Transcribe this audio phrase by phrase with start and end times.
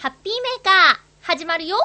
[0.00, 1.76] ハッピーメーカー、始まるよ。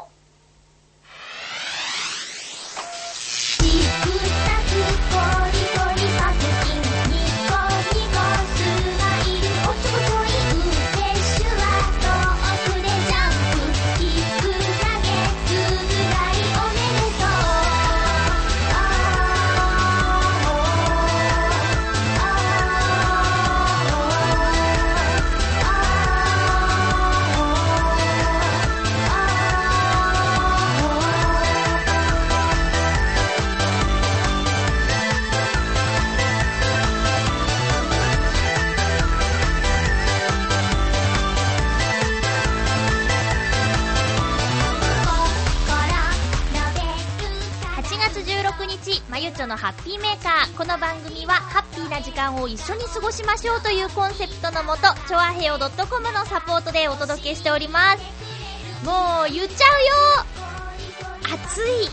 [49.15, 50.57] まゆちょのハッピーメーカー。
[50.57, 58.85] この番組は、ハッピーな時間を一緒に過ごしましょうというコンセプトのもと、ちょあへよ .com のサポートでお届けしております。
[58.85, 61.87] もう、言っちゃうよ暑い。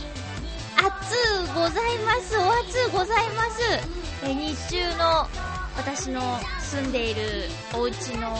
[0.74, 1.14] 暑
[1.48, 2.36] うございます。
[2.36, 3.62] お暑うございます。
[4.24, 5.28] え日中の
[5.76, 7.22] 私の住んでいる
[7.72, 8.36] お家の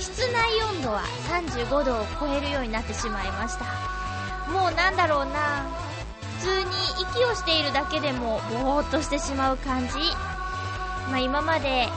[0.00, 3.64] 室内温度は35度を超えるようになってしまいました。
[4.50, 5.87] もうなんだろうな
[6.40, 9.94] 通に息をしているだけでもぼーっとしてしまう感じ、
[11.08, 11.88] まあ、今まで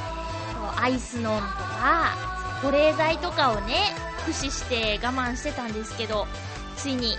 [0.77, 2.15] アイスノンとか
[2.61, 3.75] 保冷剤とかをね
[4.17, 6.27] 駆使して我慢してたんですけど
[6.75, 7.15] ついに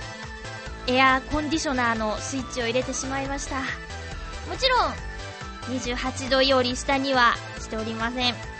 [0.87, 3.61] エアーコンディショナーのスイッチを入れてしまいました。
[3.61, 8.52] もちろん28度より下にはしておりません。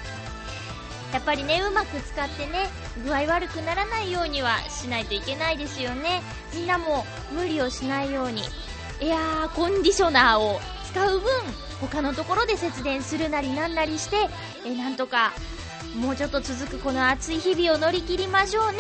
[1.13, 2.69] やっぱりねうまく使ってね
[3.05, 6.23] 具合悪くならないようにはしないといけないですよね。
[6.55, 8.43] みんなも無理をしないように。
[9.01, 11.31] エアーコンディショナーを使う分
[11.81, 14.29] 他のところで節電するなりなんなりして
[14.65, 15.33] えなんとか
[15.97, 18.79] もうちょっと続くこの暑い日々を乗り切りましょうね。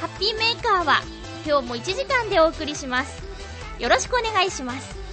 [0.00, 1.02] ハッピーメーカーは
[1.46, 3.22] 今日も1時間でお送りします。
[3.78, 5.05] よろしくお願いします。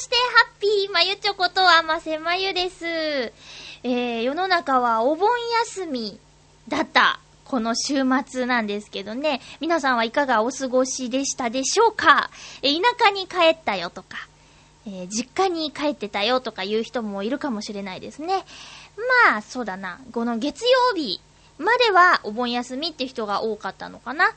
[0.00, 2.86] して、ハッピーまゆちょことあませまゆです。
[2.86, 5.28] えー、世の中はお盆
[5.66, 6.18] 休み
[6.68, 12.30] だった、この週末なんですけどね、皆さんはいかがお過ごしでしたでしょうか？
[12.62, 14.26] え、田舎に帰ったよとか、
[14.86, 18.46] えー、実家に帰ってたよとかいう人もいるかもしれないですね。
[19.26, 21.20] まあ、そうだな、この月曜日
[21.58, 24.30] まではお盆休みって人が多かったのかな。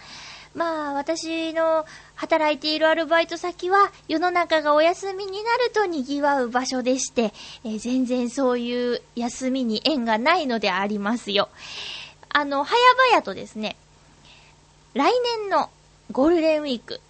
[0.55, 7.33] まあ、私の働いているアルバイト先は、世の中がお休みになると賑わう場所でして、
[7.63, 11.49] えー、全然そういう休みに縁がないのでありますよ。
[12.29, 13.75] あの、早々とですね、
[14.93, 15.11] 来
[15.41, 15.71] 年の
[16.11, 17.01] ゴールデンウィーク、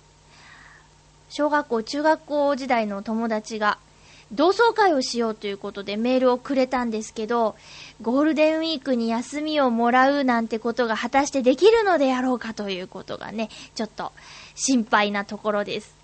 [1.29, 3.77] 小学校、中学校時代の友達が、
[4.31, 7.55] 同窓会をしようということでメールをくれたんですけど、
[8.03, 14.11] ゴールデンウィークに休みをもらうなんてことが果たしてできるのであろうかということがね、ちょっと
[14.55, 15.95] 心配なところです。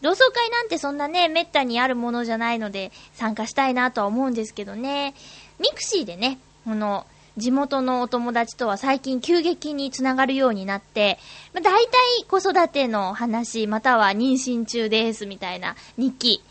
[0.00, 5.14] 同窓会なんてそんなね、めったにあるものじゃないので参加したいなとは思うんですけどね、
[5.58, 11.18] mixi でね、この、地元のお友達とは最近急激につながるようになって、
[11.54, 16.42] まあ、大体子育ての話、または妊娠中ですみたいな日記、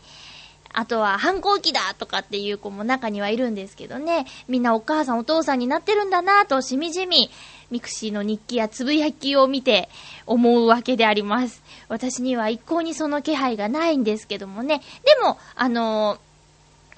[0.72, 7.30] あとは反抗期だとかっていう子も中にはいるんですけどね、みんなお母さんお父さんになってるんだなとしみじみ、
[7.70, 9.88] mixi の日記やつぶやきを見て
[10.26, 11.62] 思うわけであります。
[11.88, 14.82] 私には一向にその気配がないんですけどもね。
[15.04, 16.20] でも、あのー、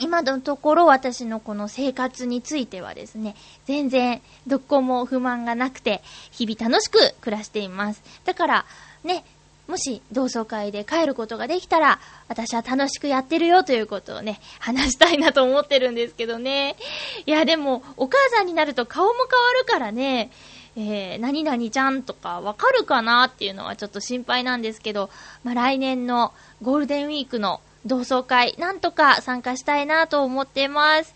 [0.01, 3.37] 今のところ私のこの生活についてはですね、
[3.67, 6.03] 全然どこも不満がなくて、
[6.33, 8.03] 日々楽しく暮らしています。
[8.25, 8.67] だから、
[9.05, 9.25] ね、
[9.67, 11.99] もし同窓会で帰ることができたら、
[12.29, 16.77] 私は楽しくやってるよということをね、話したいなと思ってるんですけどね。
[17.25, 20.31] いや、でも、お母さんになると顔も変わるからね、
[20.77, 25.09] えー、何々ちゃんとかわかるかなっていうのはちょっと心配なんですけど、
[25.45, 31.15] まあ、来年のゴールデンウィークの同窓会、なんとか参加したいなと思ってます。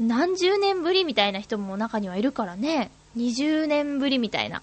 [0.00, 4.62] 何十年ぶりみたいな人も中にはいるからね、20年ぶりみたいな。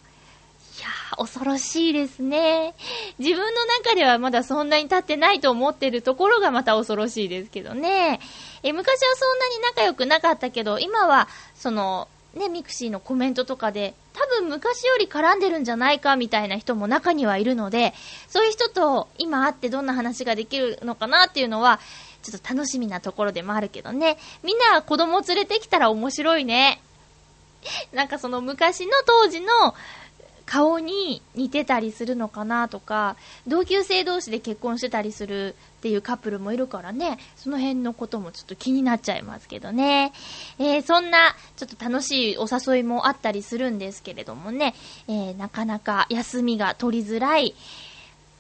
[0.81, 2.73] いやー、恐ろしいですね。
[3.19, 8.19] 自分の中ではまだそんなに経ってないと思ってるところがまた恐ろしいですけどね。
[8.63, 17.93] え、昔はそんなに仲良くなかったけど、今は、その、ね、 mixi のコメントとかで、多分昔より絡んでるんじゃないかみたいな人も中にはいるので、
[18.27, 21.79] そういう人と今会ってどんな話ができるのかなっていうのは、
[22.23, 24.17] ちょっと楽しみなところでもあるけどね。
[24.41, 26.81] みんな子供連れてきたら面白いね。
[27.93, 29.75] なんかその昔の当時の
[30.51, 33.15] 顔に似てたりするのかなとか、
[33.47, 40.11] 同級生同士で結婚してたりするっていうカップルもいるからね、その辺のこともちょっと気になっちゃいますけどね。
[40.59, 44.75] えー、そんな、ちょっと楽しいお誘いもあったりするんですけれどもね、
[45.07, 47.55] えー、なかなか休みが取りづらい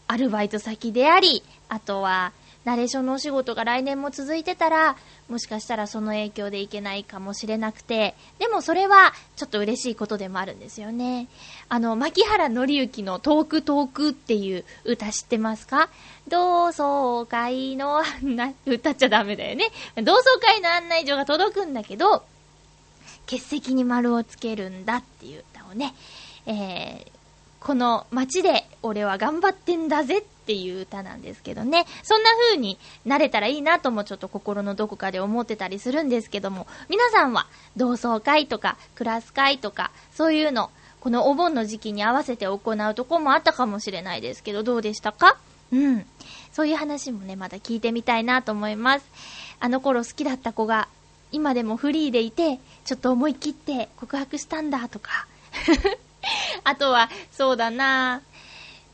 [0.07, 4.95] アルバイト先であり、あとは、ナレーションのお仕事が来年も続いてたら、
[5.29, 11.27] もしかしたらその影響でいけないかもしれなくて、でもそれはちょっと嬉しいことでもあるんですよね。
[11.69, 15.89] あの、牧原紀之のトークトークっていう歌知ってますか？
[16.27, 19.69] 同窓会の案内、歌っちゃダメだよね。
[19.95, 22.23] 同窓会の案内状が届くんだけど、
[23.25, 25.95] 欠席に丸をつけるんだっていう歌をね、
[26.45, 27.11] えー、
[27.59, 31.85] この街で俺は頑張ってんだぜっていう歌なんですけどね。
[32.03, 37.47] そんな風になれたらいいなともちょっと心のどこかで思ってたりするんですけども、皆さんは
[37.77, 45.37] 同窓会とかクラス会とかそういうの、このお盆の時期に合わせて行うとこもあったかもしれないですけど、どうでしたか？
[45.71, 46.05] うん。
[46.51, 49.05] そういう話もね、まだ聞いてみたいなと思います。
[49.59, 50.87] あの頃好きだった子が
[51.31, 55.27] 今でもフリーでいて、ちょっと思い切って告白したんだとか。
[56.63, 58.21] あとは、そうだな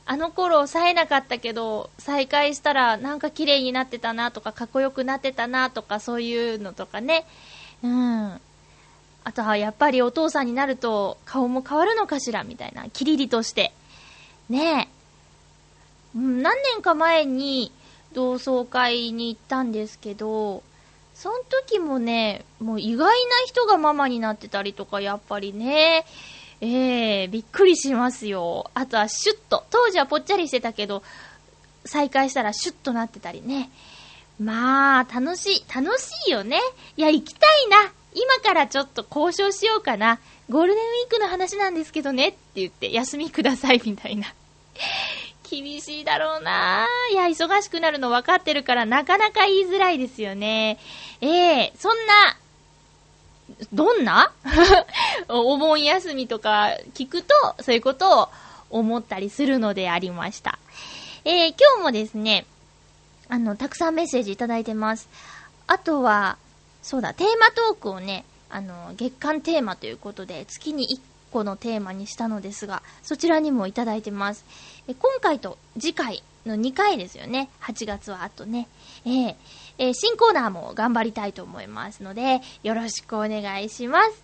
[0.10, 7.26] あの頃冴えなかったけど、再会したらなんか綺麗になってたなとか、かっこよくなってたなとか、そういうのとかね。
[7.84, 8.40] うん。
[9.26, 12.90] あとはやっぱりお父さんになると顔も変わるのかしらみたいな。
[12.90, 13.74] キリリとして。
[14.50, 14.90] ね
[16.16, 16.18] え。
[16.18, 17.74] うん、何年か前に
[18.14, 20.64] 同窓会に行ったんですけど、
[21.16, 23.12] その時もね、もう意外な
[23.46, 26.06] 人がママになってたりとか、やっぱりね、
[26.62, 28.70] ええー、びっくりしますよ。
[28.74, 29.66] あとはシュッと。
[29.70, 31.04] 当時はぽっちゃりしてたけど、
[31.86, 33.70] 再会したらシュッとなってたりね。
[34.40, 36.60] まあ、楽しい、楽しいよね。
[36.96, 37.92] いや、行きたいな。
[38.14, 40.20] 今からちょっと交渉しようかな。
[40.50, 44.34] ゴールデンウィークの話なんですけどねって言って、休みくださいみたいな。
[45.50, 50.78] 厳しいだろうないや、忙しくなるの分かってるからなかなか言いづらいですよね。
[51.22, 52.38] ええー、そんな
[53.74, 54.32] どんな？
[55.30, 58.30] お盆休みとか聞くと、そういうことを
[58.70, 60.60] 思ったりするのでありました。
[61.26, 62.46] えー、今日もですね、
[63.30, 65.10] あの、たくさんメッセージいただいてます。
[65.68, 66.38] あとは、
[66.82, 71.00] そうだ、テーマトークをね、あの、月間テーマということで、月に1
[71.34, 74.46] 個のテーマにしたのですが、そちらにもいただいてます。
[74.88, 77.50] え今回と次回の2回ですよね。
[77.62, 78.68] 8月はあとね。
[79.06, 79.36] えー、
[79.78, 84.24] えー、新コーナーも頑張りたいと思いますので、よろしくお願いします。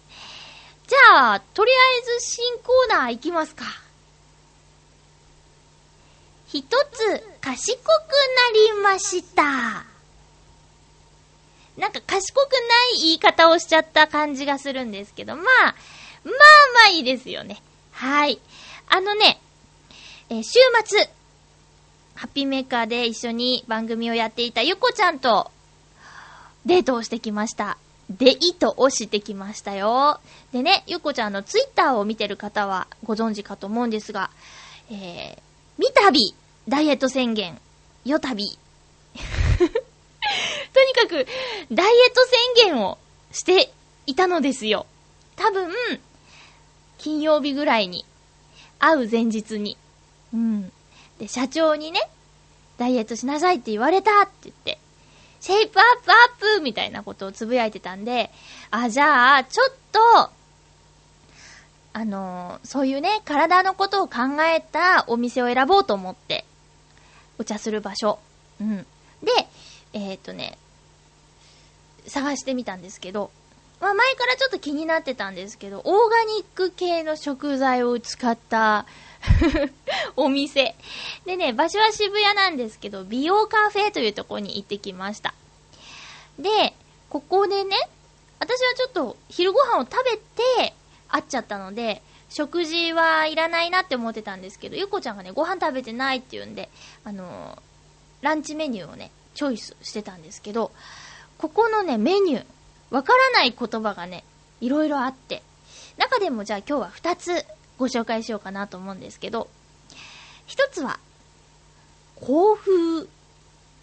[0.88, 3.66] じゃあ、とりあえず新コーナー行きますか。
[6.48, 7.94] 一つ賢くな
[8.76, 9.86] りました。
[11.78, 12.58] なんか賢くな
[12.98, 15.76] い言い方をしちゃった感じがするんですけど、まあ、まあま
[16.86, 17.62] あいいですよね。
[17.92, 18.40] はい。
[18.88, 19.42] あのね、
[20.30, 21.10] えー、週末、
[22.16, 25.52] ハッピーメーカーで一緒に番組をやっていたゆこちゃんと
[26.66, 27.78] デートをしてきました。
[28.10, 30.20] デイトをしてきましたよ。
[30.52, 34.30] でね、ゆこちゃんのツイッターを見てる方はご存知かと思うんですが、
[34.90, 35.38] えー、
[35.78, 36.36] みたび、
[36.68, 37.60] ダイエット宣言、
[38.06, 38.58] よたび。
[40.74, 41.28] とにかく、
[41.72, 42.26] ダイエット
[42.56, 42.98] 宣言を
[43.32, 43.74] して
[44.06, 44.86] いたのですよ。
[45.36, 45.72] 多分、
[46.98, 48.06] 金曜日ぐらいに、
[48.80, 49.78] 会う前日に。
[50.34, 50.72] うん。
[51.20, 52.02] で、社長にね、
[52.78, 54.80] ダイエットしなさいって言われたって言って、
[55.40, 56.16] シェイプアップア
[56.56, 58.32] ップみたいなことをつぶやいてたんで、
[58.72, 60.30] あ、じゃあ、ちょっと、
[61.96, 66.46] あのー、そういうね、体のことを考えたお店を選ぼうと思って、
[67.38, 68.20] お茶する場所。
[68.60, 68.78] うん。
[69.22, 69.32] で、
[69.94, 70.58] えー、っとね、
[72.08, 73.30] 探してみたんですけど、
[73.80, 78.86] まあ前からちょっと気になってたんですけど、オーガニック系の食材を使った
[80.16, 80.76] お店。
[81.26, 85.34] でね、場所は渋谷なんですけど、美容カフェというところに行ってきました。
[86.40, 86.74] で、
[87.10, 87.76] ここでね、
[88.40, 90.74] 私はちょっと昼ご飯を食べて
[91.08, 96.70] 会っちゃったので、食事はいらないなって思ってたんですけど、ゆこちゃんがね、ご飯食べてないって言うんで、
[97.04, 100.72] あのー、ランチメニューをね、チョイスしてたんですけど、
[101.38, 102.46] ここのね、メニュー、
[102.90, 104.24] わからない言葉がね、
[104.62, 105.44] いろいろあって、
[105.98, 107.46] 中でもじゃあ今日は2つ
[107.84, 109.50] ご紹介しようかなと思うんですけど、
[110.46, 111.00] 一つは、
[112.16, 113.08] 幸風。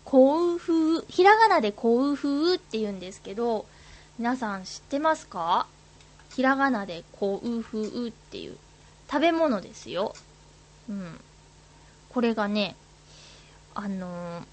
[0.06, 1.04] 幸風。
[1.06, 3.66] ひらがなで幸風って言うんですけど、
[4.18, 5.66] 皆さん知ってますか？
[6.34, 8.56] ひらがなで幸風っていう
[9.10, 10.14] 食べ物ですよ。
[10.88, 11.20] うん。
[12.08, 12.76] これがね、
[13.74, 14.44] あのー、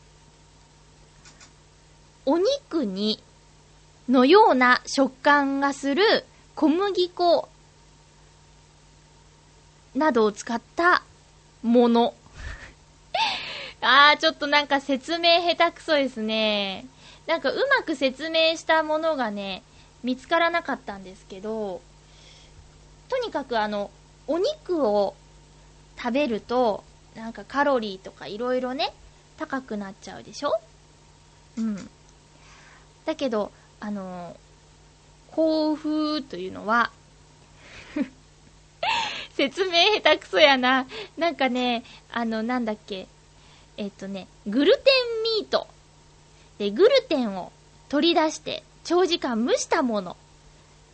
[2.25, 3.23] お肉に、
[4.09, 6.25] のような食感がする
[6.55, 7.47] 小麦粉
[9.97, 11.03] などを使った
[11.63, 12.13] もの。
[13.81, 16.85] あー、ちょっとなんか説明下手くそですね。
[17.25, 19.63] なんかうまく説明したものがね、
[20.03, 21.81] 見つからなかったんですけど、
[23.09, 23.91] とにかくあの、
[24.27, 25.15] お肉を
[25.97, 26.83] 食べると、
[27.15, 28.93] なんかカロリーとかいろいろね、
[29.37, 30.53] 高くなっちゃうでしょ？
[31.57, 31.89] うん。
[33.05, 34.37] だけど、あの、
[35.31, 36.91] 甲府というのは
[39.37, 40.87] 説明下手くそやな。
[41.15, 43.07] なんかね、あの、なんだっけ。
[43.77, 44.81] えっとね、グルテ
[45.39, 45.67] ンミート。
[46.57, 47.51] で、グルテンを
[47.87, 50.17] 取り出して長時間蒸したもの。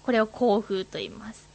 [0.03, 1.47] これを甲風と言います。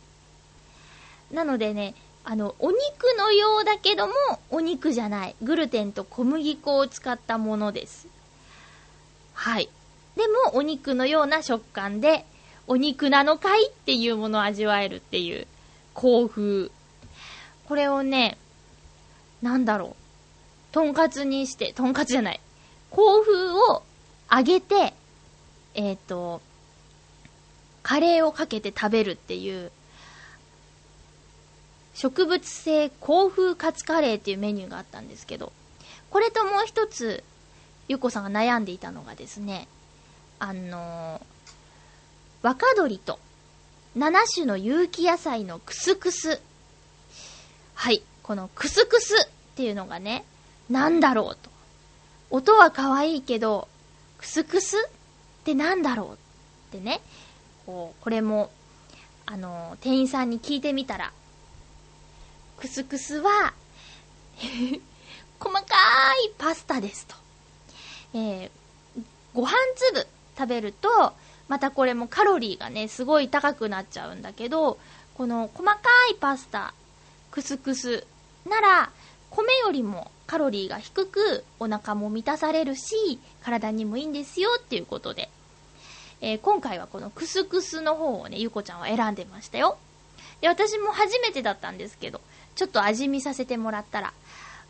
[1.31, 2.79] なのでね、あの、お肉
[3.19, 4.15] のようだけども、
[4.49, 5.37] お肉じゃない。
[5.43, 8.09] グルテンと小麦粉を使ったものです。
[9.35, 9.69] はい。
[10.17, 12.25] でも、お肉のような食感で、
[12.67, 15.47] お肉なのかいっていうものを味わえるっていう、
[15.93, 16.71] 甲風。
[17.69, 18.39] これをね、
[19.43, 19.95] なんだろう。
[20.73, 22.41] とんかつにして、とんかつじゃない。
[22.91, 23.83] 甲風を
[24.33, 24.95] 揚げて、
[25.75, 26.41] えっ、ー、と、
[27.83, 29.71] カレーをかけて食べるっていう、
[31.93, 35.53] 植物性香風カツカレーっていうメニューがあったんですけど、
[36.09, 37.23] これともう一つ、
[37.87, 39.69] ゆっこさんが悩んでいたのがですね、
[40.39, 43.19] あのー、若鶏と
[43.95, 46.41] 7種の有機野菜のクスクス。
[47.81, 50.25] はい、このクスクスっていうのがね、
[50.69, 51.49] なんだろうと。
[52.29, 53.69] 音は可愛いけど、
[54.19, 56.17] クスクスってなんだろうっ
[56.73, 57.01] てね、
[57.67, 58.51] こう、これも、
[59.27, 61.13] あの、店員さんに聞いてみたら、
[62.57, 63.55] クスクスは
[65.39, 65.61] 細か
[66.27, 67.15] いパスタですと。
[68.13, 69.03] えー、
[69.35, 70.05] ご飯粒
[70.37, 71.13] 食べると、
[71.47, 74.81] またこれもカロリーがね、すごい高くなっちゃうんだけど、
[75.15, 75.79] この細か
[76.11, 76.75] いパスタ、
[77.39, 78.05] クスクス
[78.47, 78.91] なら、
[79.31, 85.31] 米よりもカロリーが低く、お腹も満たされるし、体にもいいんですよっていうことで、
[86.21, 89.79] えー、今回はこのクスクスの方をね、ゆこちゃんは選んでましたよ。
[90.41, 92.21] で、私も初めてだったんですけど、
[92.57, 94.13] ちょっと味見させてもらったら、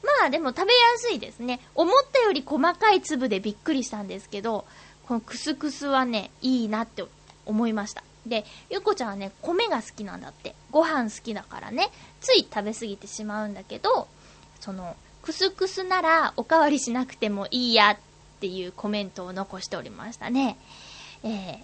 [0.03, 1.61] まあでも食べやすいですね。
[1.75, 4.67] 思ったより細かい粒でびっくりしたんですけど、
[5.07, 7.03] このクスクスはね、いいなって
[7.47, 8.05] 思いました。
[8.29, 10.55] で、ゆこちゃんはね、米が好きなんだって。
[10.71, 14.09] ご飯好きだからね、つい食べ過ぎてしまうんだけど、
[14.61, 17.99] その、クスクスならおかわりしなくてもいいやっ
[18.41, 20.57] ていうコメントを残しておりましたね。
[21.23, 21.59] えー、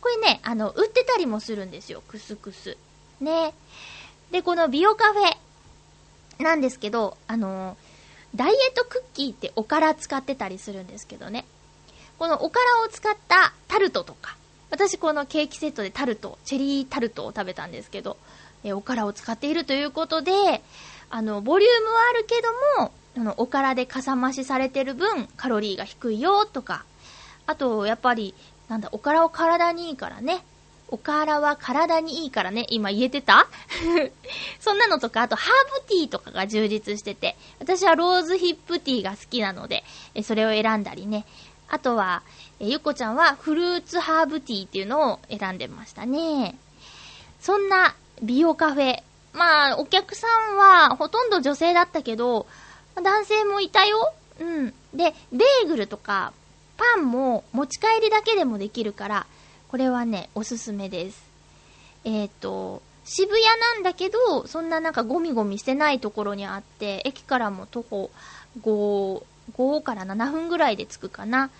[0.00, 2.76] これね、あの、売ってたりもするんですよ、クスクス。
[3.20, 3.54] ね。
[4.30, 5.36] で、このビオカフェ
[6.42, 7.76] なんですけど、あの
[8.34, 11.44] ダイエットクッキーっておから使ってたりするんですけどね。
[12.18, 14.36] このおからを使ったタルトとか、
[14.72, 18.16] 私このケーキセットでタルト、チェリータルトを食べたんですけど、
[18.64, 20.32] えおからを使っているということで、
[21.10, 22.40] あの、ボリュームはあるけ
[22.78, 26.86] ども、あの、おからでかさ増しされてる分、カロリーが低いよとか、
[27.44, 28.34] あと、やっぱり、
[28.68, 30.42] なんだ、おからは体にいいからね。
[30.88, 32.64] おからは体にいいからね。
[32.70, 33.48] 今言えてた？
[34.58, 41.26] そんなのとか、あとハーブティーとかが充実してて、私はローズヒップティーが好きなので、えそれを選んだりね。
[41.68, 42.22] あとは、
[42.62, 46.54] えゆこちゃんはフルーツハーブティーっていうのを選んでましたね。
[47.40, 49.02] そんな美容カフェ、
[49.32, 52.46] まあ、お客さんはほとんど女性だったけど、
[52.94, 54.14] 男性もいたよ。
[54.38, 54.74] うん。
[54.94, 56.32] で、ベーグルとか、
[56.76, 59.26] パンも持ち帰りだけでもできるから、
[59.66, 61.20] これはね、おすすめです。
[62.04, 68.10] えっ、ー、と、渋谷なんだけど、そんななんかゴミゴミしてないところにあって、駅からも徒歩
[68.60, 69.24] 5、
[69.56, 71.50] 5から7分ぐらいで着くかな。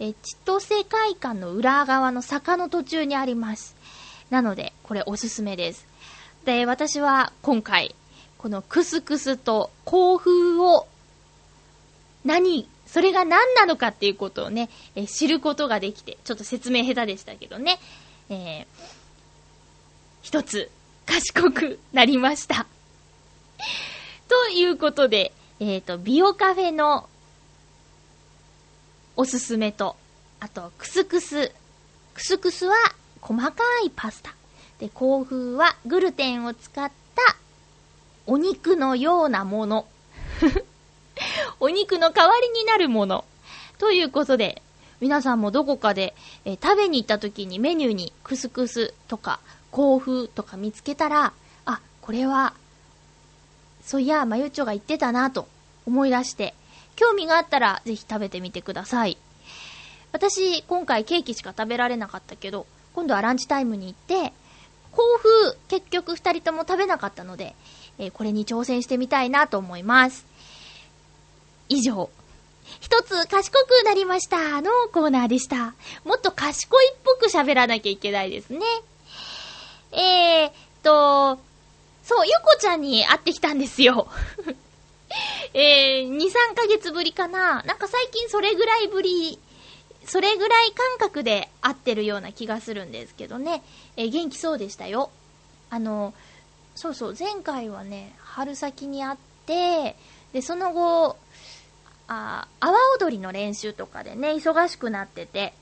[0.00, 3.76] え、千歳会館の裏側の坂の途中にあります。
[4.30, 5.86] なので、これおすすめです。
[6.46, 7.94] で、私は今回、
[8.38, 10.88] このクスクスと甲風を、
[12.24, 17.78] 何、それが何なのかっていうことをね、え知ることができて、ちょっと説明下手でしたけどね、
[18.30, 18.66] えー、
[20.22, 20.70] 一つ、
[21.04, 22.66] 賢くなりました。
[24.28, 27.09] ということで、えっ、ー、と、ビオカフェの
[29.20, 29.96] おすすめと、
[30.40, 31.52] あと、クスクス。
[32.14, 32.74] クスクスは
[33.20, 34.34] 細かいパスタ。
[34.78, 37.36] で、甲風はグルテンを使った
[38.24, 39.86] お肉のようなもの。
[41.60, 43.26] お肉の代わりになるもの。
[43.76, 44.62] ということで、
[45.00, 46.14] 皆さんもどこかで、
[46.46, 51.34] えー、食べに行った時にメニューにクスクスとか甲風とか見つけたら、
[51.66, 52.54] あ、これは、
[53.84, 55.46] そういや、まゆちょが言ってたなと
[55.84, 56.54] 思い出して、
[57.00, 59.16] 興味があったらぜひ食べてみてください。
[60.12, 64.34] 私、今回ケーキしか食べられなかったけど、今度はランチタイムに行って、
[64.92, 67.54] 甲府、結局二人とも食べなかったので、
[67.98, 70.26] えー、これに挑戦してみたいなと思います。
[71.70, 72.10] 以上、
[72.80, 75.72] 一つ賢くなりましたのコーナーでした。
[76.04, 78.60] もっと賢いっぽく喋らなきゃいけないですね。
[79.92, 80.50] えー
[80.82, 81.40] と、
[82.02, 84.08] そう、ゆこちゃんに会ってきたんですよ。
[85.54, 87.62] えー、2、3ヶ月ぶりかな。
[87.62, 89.38] なんか最近それぐらいぶり、
[90.06, 93.62] それぐらい感覚で会ってるような気がするんですけどね。
[93.96, 95.10] えー、元気そうでしたよ。
[95.68, 96.14] あの、
[96.74, 99.96] そうそう、前回はね、春先に会って、
[100.32, 101.16] で、その後、
[102.06, 105.54] あ、阿波踊りの練習とかでね、忙しくなってて、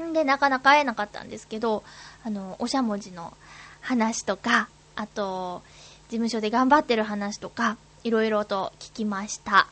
[0.00, 1.84] んで、なかなか会えなかったんですけど、
[2.24, 3.36] あの、おしゃもじの
[3.80, 5.62] 話とか、あと、
[6.08, 9.66] 事務所で頑張ってる話とか、いろいろと聞きました。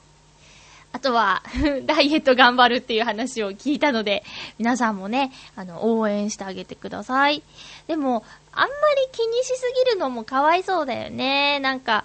[0.93, 1.43] あとは
[1.87, 4.25] ダイエット頑張るっていう話を聞いたので、
[4.59, 7.43] 皆さんもね、あの、応援してあげてください。
[7.87, 8.73] でも、あんまり
[9.12, 11.61] 気にしすぎるのもかわいそうだよね。
[11.61, 12.05] なんか、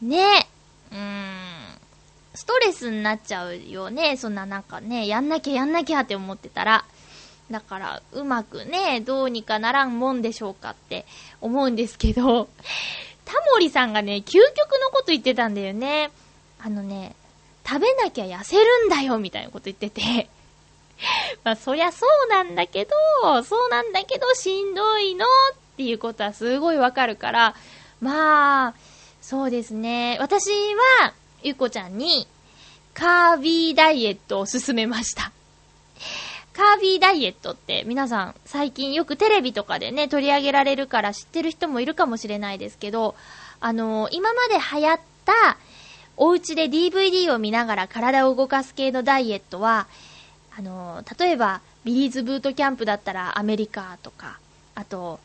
[0.00, 0.48] ね、
[0.90, 1.78] うーん、
[2.34, 4.16] ストレスになっちゃうよね。
[4.16, 6.84] そんななんかね、やんなきゃやんなきゃって思ってたら。
[7.50, 11.04] だから、うまくね、どうにかならんもんでしょうかって
[11.40, 12.48] 思うんですけど、
[13.24, 16.10] タモリさんがね、究極のこと言ってたんだよね。
[16.60, 17.14] あのね、
[17.66, 20.28] 食べなきゃ痩せるんだよ、みたいなこと言ってて。
[21.44, 25.28] まあ、そりゃそうなんだけど、そうなんだけど、しんどいのっ
[25.76, 27.54] ていうことはすごいわかるから、
[28.00, 28.74] まあ、
[29.20, 30.16] そうですね。
[30.20, 30.50] 私
[31.00, 32.28] は、ゆっこちゃんに、
[32.94, 35.32] カービーダイエットを勧めました。
[36.54, 43.14] カービーダイエットって皆さん最近よくテレビとかでね、取り上げられるから知ってる人もいるかもしれないですけど、
[43.60, 45.32] あのー、今まで流行った
[46.18, 49.86] お家で DVD を見ながら体を動かす系のダイエットは、
[50.56, 54.38] あのー、例えばビリーズブートキャンプだったらアメリカとか、
[54.74, 55.20] あと、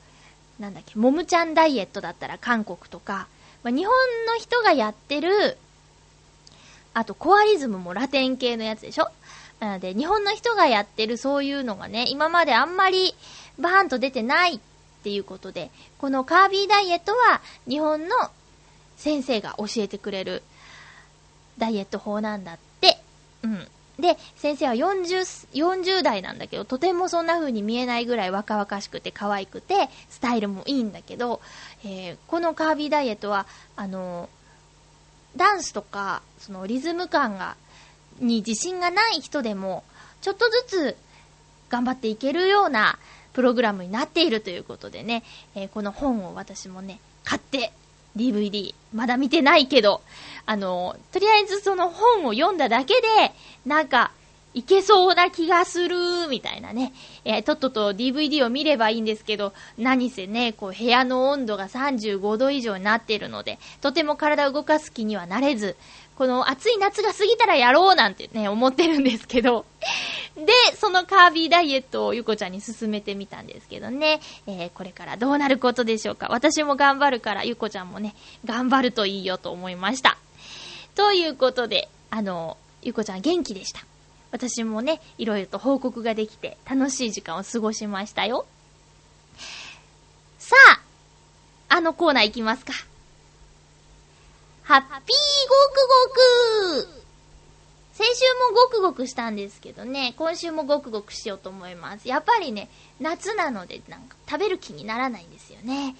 [0.59, 3.27] なんだっけ、モムちゃんダイエットだったら韓国とか、
[3.63, 3.93] まあ、日本
[4.27, 5.57] の人がやってる、
[6.93, 9.09] あとコアリズムもラテン系のやつでしょ？
[9.59, 13.15] なので、日本の人がやってるそういうのがね、今まであんまり
[13.57, 14.59] バーンと出てないっ
[15.03, 18.15] ていうことで、このカービーダイエットは日本の
[18.97, 20.43] 先生が教えてくれる
[21.57, 22.99] ダイエット法なんだって。
[23.43, 23.67] うん。
[23.99, 31.41] で、先生は40、40代なんだけど、とてもそんな風に見えないぐらい若々しくて可愛くて、スタイルもいいんだけど、
[31.83, 34.29] えー、このカービーダイエットは、あの
[35.35, 37.55] ダンスとか、そのリズム感が
[38.19, 39.83] に自信がない人でも、
[40.21, 40.97] ちょっとずつ
[41.69, 42.97] 頑張っていけるような
[43.33, 45.23] プログラムになっているということでね、
[45.55, 47.71] えー、この本を私もね、買って、
[48.15, 50.01] DVD、まだ見てないけど、
[50.45, 53.07] あの、とりあえずその本を読んだだけで、
[53.65, 54.11] なんか、
[54.53, 56.91] いけそうな気がする、みたいなね。
[57.25, 65.75] えー、とっとと DVD を見ればいいんですけど、何せね、こう、部屋の温度が35度以上になっているので、とても体を動かす気にはなれず、
[66.17, 69.65] この暑い夏が過ぎたらやろうなんてね、思ってるんですけど。
[70.35, 74.19] で、そのカービーダイエットをゆこちゃんに勧めてみたんですけどね。
[74.47, 76.27] えー、これからどうなることでしょうか。
[76.31, 80.17] 私も頑張るから、ゆこちゃんもね、頑張るといいよと思いました。
[80.95, 83.85] ということで、あの、ゆこちゃん元気でした。
[84.31, 88.47] 私もね、いろいろと報告ができて、楽しい時間を過ごしましたよ。
[90.39, 90.55] さ
[91.69, 92.73] あ、あのコーナー行きますか。
[94.67, 95.05] ハッピーごく
[96.83, 97.03] ごく
[97.93, 102.09] 先週もごくごくしたんですけどね、今週もごくごくしようと思います。
[102.09, 105.95] やっぱりね、夏なのでなんか食べる気にならないんですよね。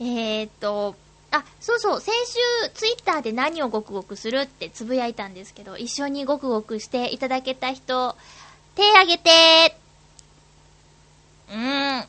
[0.00, 0.96] えー、っと、
[1.30, 8.16] あ、そうそう、先週ツイッターで何をごくごくするってつぶやいたんですけど、一緒にごくごくしていただけた人、
[8.74, 9.76] 手あげて
[11.48, 12.08] うーん、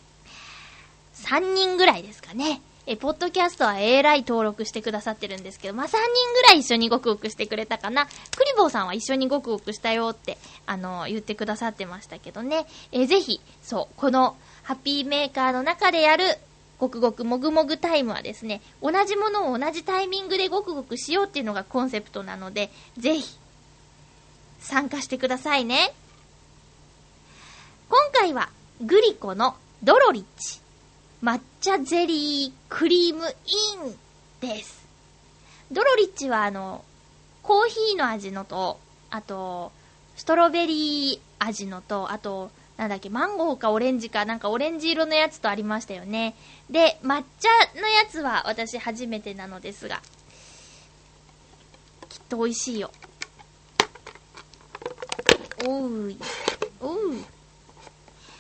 [1.14, 2.60] 3人ぐらいですかね。
[2.92, 5.98] え、ポッドキャストはえらい登録してくださってるんですけど、まあ、3人
[6.34, 8.06] ぐらい一緒にごくごくしてくれたかな。
[8.06, 8.12] ク
[8.44, 12.66] リボーさんは一緒にごくごくしたよって、あの、言ってくださってましたけどね。
[12.92, 16.38] えぜひ、そう、この、ハッピーメーカーの中でやる、
[16.80, 23.38] ごくごくもぐもぐタイムはですね、同じものを同じタイミングでごくごくしようっていうのがコンセプトなので、ぜひ、
[24.60, 25.94] 参加してくださいね。
[27.88, 28.50] 今回は、
[28.82, 30.61] グリコのドロリッチ。
[31.24, 33.96] 抹茶ゼリークリームイン
[34.40, 34.84] です。
[35.72, 36.84] ドロリッチはあの、
[37.44, 38.80] コーヒーの味のと、
[39.12, 39.72] あと、
[40.16, 46.34] ストロベリー味のと、あと、なんだっけ、マンゴーかオレンジか、なんかオレンジ色のやつとありましたよね。
[46.72, 50.02] で、抹茶のやつは私初めてなのですが、
[52.10, 52.90] きっと美味しいよ。
[55.68, 56.18] おうい。
[56.80, 56.98] おう。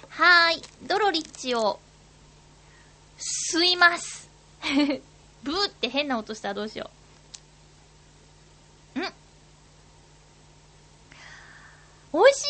[0.09, 0.61] はーい。
[0.87, 1.79] ドロリッチを、
[3.21, 4.29] 吸います。
[5.43, 6.89] ブーって変な音したらどうしよ
[8.95, 8.99] う。
[8.99, 9.03] ん
[12.13, 12.43] 美味し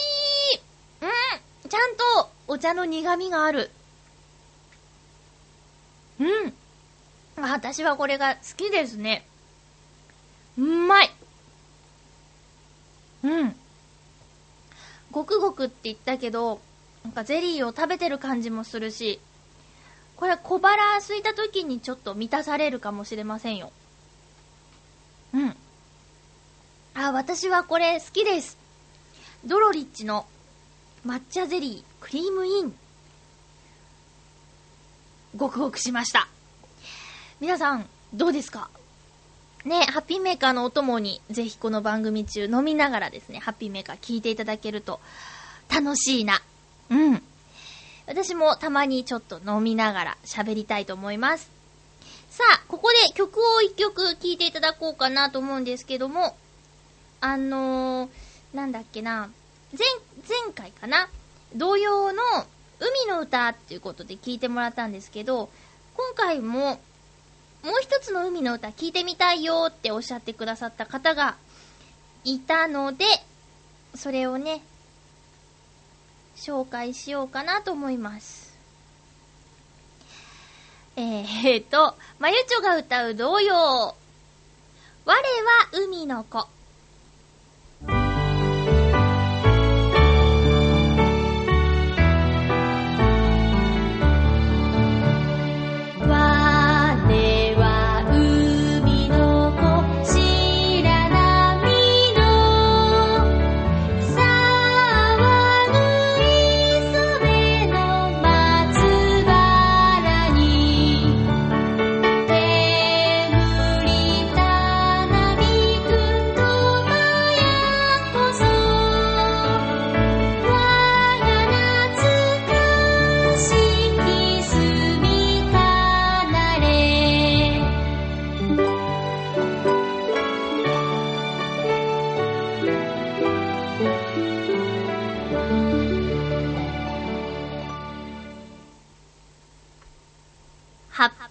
[0.55, 0.61] い
[1.01, 3.69] うんちゃんとお茶の苦味がある。
[6.19, 6.53] うん。
[7.37, 9.27] 私はこれが好きですね。
[10.57, 11.11] うまい。
[13.23, 13.55] うん。
[15.11, 16.61] ごくごくって言ったけど、
[17.03, 19.19] なんかゼリーを食べてる感じもするし、
[20.21, 23.71] これ小腹空いた時にちょっと満たされるかもしれませんよ。
[25.33, 25.55] うん。
[26.93, 28.55] あ、私はこれ好きです。
[29.45, 30.27] ドロリッチの
[31.07, 32.75] 抹茶ゼリークリームイン。
[35.35, 36.27] ごくごくしました。
[37.39, 38.69] 皆さん、どうですか？
[39.65, 44.99] ね、ハッピーメーカーのお供に、ぜひこの番組中飲みながらですね、ハッピーメーカー聞いていただけると
[45.67, 46.43] 楽しいな。
[46.91, 47.23] うん。
[48.11, 51.49] 私もたまにちょっと飲みながら喋りたいと思います。
[52.29, 56.35] さあ、ここで曲を一曲聴いていただこうかなと思うんですけども、
[57.21, 58.09] あのー、
[58.53, 59.29] なんだっけな、
[59.71, 59.87] 前、
[60.27, 61.07] 前回かな。
[61.55, 62.21] 同様の
[62.81, 65.49] 海の歌っていうことで聞いてもらったんですけど、
[65.95, 66.81] 今回も
[67.63, 71.37] もう一つの海の歌聞いてみたいよっておっしゃってくださった方が
[72.25, 73.05] いたので、
[73.95, 74.63] それをね、
[76.41, 78.57] 紹介しようかなと思います。
[80.95, 83.95] えー、と、まゆちょが歌う童謡、我
[85.05, 85.15] は
[85.73, 86.47] 海の子。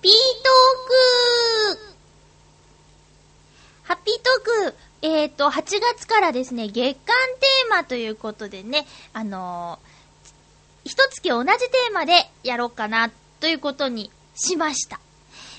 [0.02, 1.94] ピートーク。
[3.82, 13.10] ハッピートークえーと、8月からですね、月間テーマということでね、あのー、一月同じテーマでやろうかな、
[13.40, 15.00] ということにしました。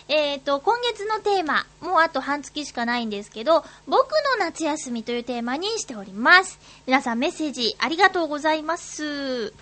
[0.07, 6.59] えっ、ー、と、今月のテーマ、もうあと半月しかないんですけど、僕の夏休みというテーマにしております。
[6.87, 9.53] 皆さんメッセージありがとうございます。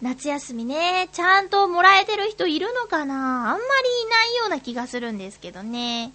[0.00, 3.50] 夏休みね、ちゃんともらえてる人いるのかな？
[3.50, 6.12] あんまりいないような気がするんですけどね。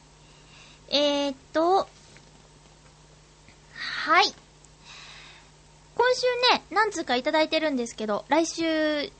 [0.89, 1.87] えー、っと、
[3.75, 4.33] はい。
[5.95, 6.21] 今週
[6.55, 9.11] ね、何通かいただいてるんですけど、来週、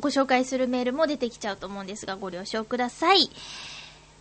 [0.00, 3.30] ご紹介するメールも出てきちゃうと思うんですが、ご了承ください。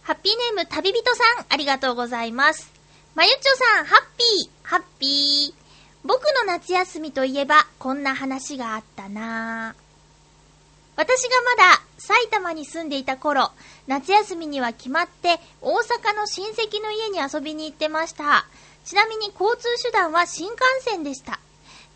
[0.03, 2.71] ハッピーネーム旅人さん、ありがとうございます。
[3.15, 5.62] まゆちょさん、ハッピー、ハッピー。
[6.03, 9.73] 僕の夏休みといえば、こんな話があったな
[10.95, 13.51] 私がまだ埼玉に住んでいた頃、
[13.87, 18.45] 夏休みには決まって大阪の親戚の家に遊びに行ってました。
[18.83, 21.39] ちなみに交通手段は新幹線でした。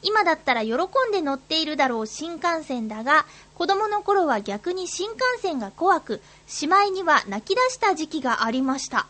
[0.02, 0.78] 今だったら喜ん
[1.12, 9.08] で乗っているだろう新幹線だが、子供の頃は逆に新幹線が怖く、しまいには泣き出した時期がありました。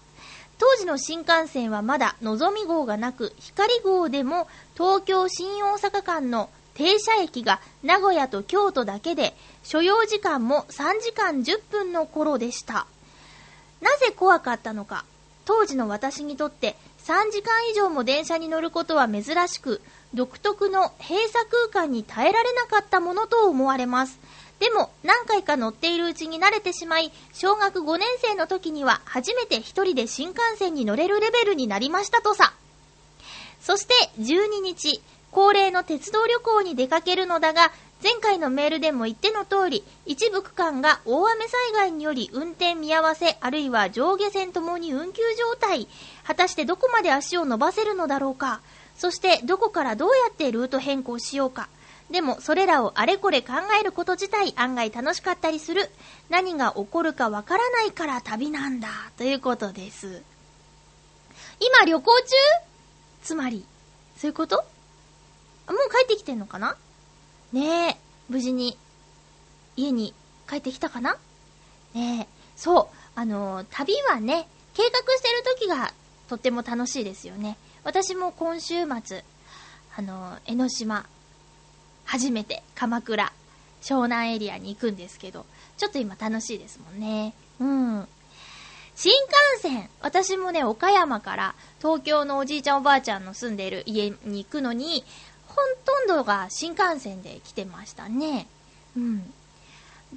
[0.60, 12.86] 当時の新幹線はまだのぞみ号がなく、光号でも東京新大阪間の停車駅が名古屋と京都だけで、所要時間も3時間10分の頃でした。
[13.82, 15.04] なぜ怖かったのか、
[15.46, 19.82] 当時の私にとって3時間以上も電車に乗ることは珍しく、
[20.14, 24.20] 独特の閉鎖空間に耐えられなかったものと思われます。
[24.60, 32.54] でも、何回か乗っているうちに慣れてしまい、小学5年生の時には初めて一人で新幹線に乗れるレベルになりましたとさ。
[33.68, 45.90] そして12日、恒例の鉄道旅行に出かけるのだが、前回のメールでも言っての通り、一部区間が大雨災害により運転見合わせ、あるいは上下線ともに運休状態。
[46.24, 48.62] 果たしてどこまで足を伸ばせるのだろうか。
[48.96, 51.68] そしてどこからどうやってルート変更しようか。
[52.10, 55.90] でもそれらをあれこれ考えること自体案外楽しかったりする。
[56.30, 58.88] 何が起こるかわからないから旅なんだ。
[59.18, 60.24] ということです。
[61.60, 62.67] 今旅行中？
[63.28, 63.66] つまり、
[64.16, 64.64] そういうこと、も
[65.74, 66.78] う帰ってきてんのかな？
[67.52, 67.98] ねえ、
[68.30, 68.78] 無事に、
[69.76, 70.14] 家に
[70.50, 71.18] 帰ってきたかな？
[71.94, 75.94] ねえ、そう、あのー、旅はね、計画してる時が
[76.30, 77.58] とっても楽しいですよね。
[77.84, 79.26] 私も今週末、
[79.98, 81.06] あのー、江ノ島、
[82.06, 83.34] 初めて鎌倉、
[83.82, 87.34] 湘南エリアに行くんですけど、ちょっと今楽しいですもんね。
[87.60, 88.08] うん。
[88.98, 89.12] 新
[89.62, 95.04] 幹線私もね、岡山から東京のおじいちゃんおばあちゃんの住んでる家に行くのに、
[95.46, 95.56] ほ
[95.86, 98.48] とんどが新幹線で来てましたね。
[98.98, 99.34] うん。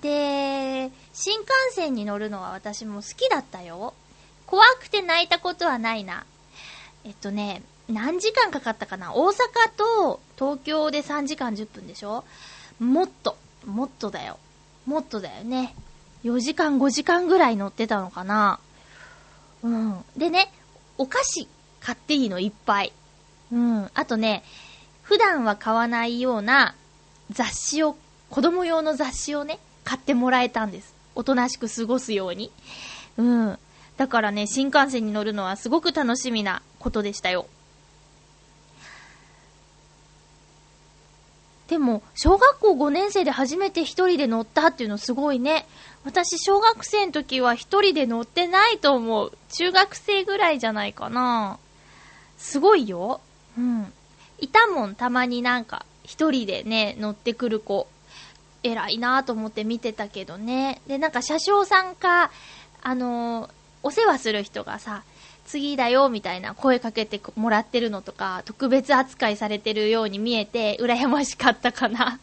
[0.01, 3.93] で、新幹線に乗るのは私も好きだったよ。
[4.47, 6.25] 怖くて泣いたことはないな。
[7.05, 9.35] えっとね、何時間かかったかな大阪
[9.77, 12.25] と東京で3時間10分でしょ
[12.79, 14.38] もっと、もっとだよ。
[14.87, 15.75] もっとだよね。
[16.25, 18.59] 4時間5時間ぐらい乗ってたのかな
[19.62, 20.05] うん。
[20.16, 20.53] でね、
[20.99, 21.49] お菓子
[21.81, 22.92] 買っていいのいっぱい。
[23.53, 23.90] うん。
[23.94, 24.42] あとね、
[25.03, 26.75] 普段は買わないような
[27.31, 27.96] 雑誌を、
[28.31, 30.94] 子供用の雑誌をね、買ってもらえたんです。
[31.14, 32.53] おとなしく過ごすように。
[33.16, 33.59] うん。
[33.96, 37.46] だからね、新幹線に乗るのはすごく楽しみなことでしたよ。
[41.70, 45.68] でも、小学校5年生で初めて一人で乗ったっていうのすごいね。
[46.04, 49.33] 私、小学生の時は一人で乗ってないと思う。
[49.50, 51.61] 中学生ぐらいじゃないかな。
[52.38, 53.20] すごいよ。
[53.56, 53.92] うん。
[54.40, 57.87] いたもん、たまになんか、一人でね、乗ってくる子。
[58.64, 60.83] 偉いなと思って見てたけどね。
[60.88, 62.33] で、なんか車掌さんか、
[62.83, 63.50] あのー、
[63.85, 65.04] お世話する人がさ、
[65.50, 72.20] 次だよ、みたいな声かけてもらってるのとか、特別扱いされてるように見えて、羨ましかったかな。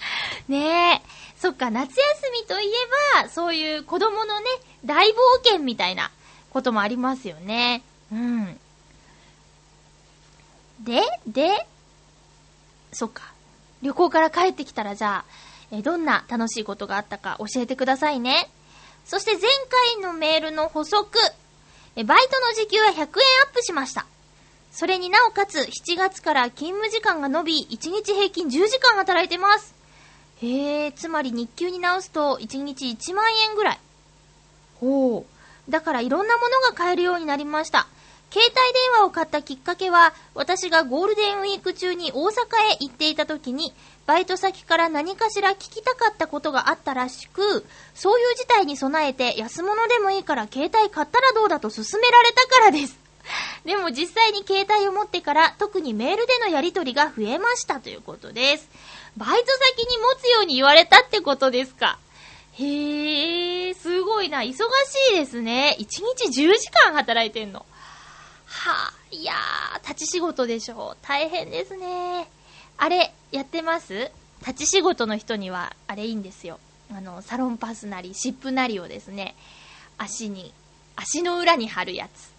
[0.48, 1.20] ねえ。
[1.38, 2.70] そっか、夏休みといえ
[3.22, 4.46] ば、そういう子供のね、
[4.82, 5.14] 大冒
[5.44, 6.10] 険みたいな
[6.50, 7.82] こともありますよね。
[8.10, 8.58] うん。
[10.80, 11.66] で、で、
[12.92, 13.30] そっか。
[13.82, 15.24] 旅行から帰ってきたらじゃ
[15.70, 18.50] あ、えどんな楽しいことがあったか教えてくださいね。
[19.04, 19.42] そして前
[19.96, 21.18] 回のメールの補足。
[21.96, 23.08] えバイトの時給は100円アッ
[23.54, 24.06] プしました。
[24.70, 29.74] それになおかつ、7月から勤務時間が伸び、1日平均10時間働いてます。
[30.42, 33.80] へえ、つまり日給に直すと1日1万円ぐらい。
[34.78, 35.70] ほう。
[35.70, 37.86] だからいろんなものが買えるようになりました。
[38.32, 42.30] 携帯電話を買ったきっかけは、私がゴールデンウィーク中に大阪
[42.72, 43.74] へ行っていた時に、
[44.10, 52.98] バイト先から何かしら聞きたかったことがあったらしく、そういう事態に備えて安物でもいいから携帯買ったらどうだと勧められたからです。
[53.64, 58.68] でも実際に携帯を持ってから特にメールでのやり取りが増えましたということです。
[59.16, 59.46] バイト
[59.76, 61.96] 先に持つように言われたってことですか。
[62.54, 64.40] へえ、すごいな。
[64.40, 64.56] 忙し
[65.12, 65.76] いですね。
[65.78, 67.64] 1日10時間働いてんの。
[68.46, 71.06] はあ、いやー、立ち仕事でしょう。
[71.06, 72.28] 大変ですね。
[72.76, 74.10] あれ、やってます？
[74.46, 76.58] 立ち仕事の人には、あれいいんですよ。
[76.92, 79.34] あの、サロンパスなり、湿布なりをですね、
[79.98, 80.52] 足に、
[80.96, 82.30] 足の裏に貼るやつ。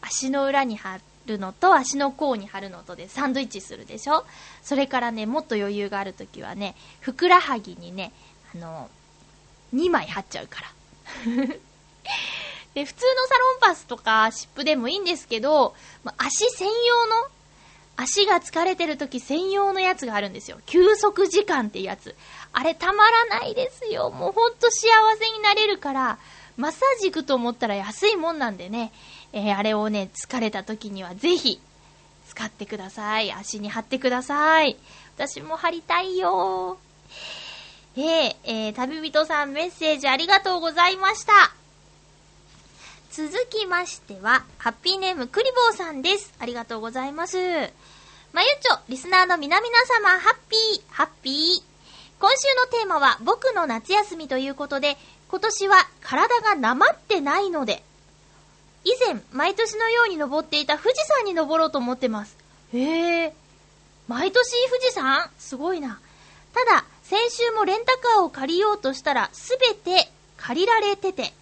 [0.00, 4.24] 足の裏に貼るのと足の甲に貼るのとでサンドイッチするでしょ？
[4.62, 8.12] それからね、もっと余裕があるときはね、ふくらはぎにね、
[8.54, 8.90] あの、
[9.74, 10.68] 2枚貼っちゃうから。
[12.74, 17.14] で、普通のサロンパスとか湿布でもいいんですけど、ま足専用の、
[18.02, 20.58] 足が疲れてる時専用のやつがあるんですよ。
[20.66, 22.16] 休息時間ってやつ。
[22.52, 24.10] あれたまらないですよ。
[24.10, 24.88] もうほんと幸
[25.18, 26.18] せになれるから、
[26.56, 28.92] マッサージ行くと思ったら安いもんなんでね、
[29.32, 31.60] えー、あれをね、疲れた時にはぜひ、
[32.28, 33.32] 使ってください。
[33.32, 34.76] 足に貼ってください。
[35.16, 36.78] 私も貼りたいよ
[37.94, 41.32] えー、えー、旅人さんメッセージありがとうございました。
[43.12, 46.32] 続きましては、ハッピーネームクリボーさんです。
[46.38, 47.36] ありがとうございます。
[48.32, 49.68] まゆちょ、リスナーの皆々
[50.00, 51.62] 様、ハッピー、ハッピー。
[52.18, 54.96] 今週のテーマは、僕の夏休みということで、
[55.28, 57.82] 今年は体がなまってないので、
[58.84, 62.38] 以前、毎年のように登っていた富士山に登ろうと思ってます。
[62.72, 63.34] へえ。
[64.08, 65.30] 毎年富士山？
[65.38, 66.00] すごいな。
[66.54, 71.34] ただ、先週もレンタカーを借りようとしたら、すべて借りられてて、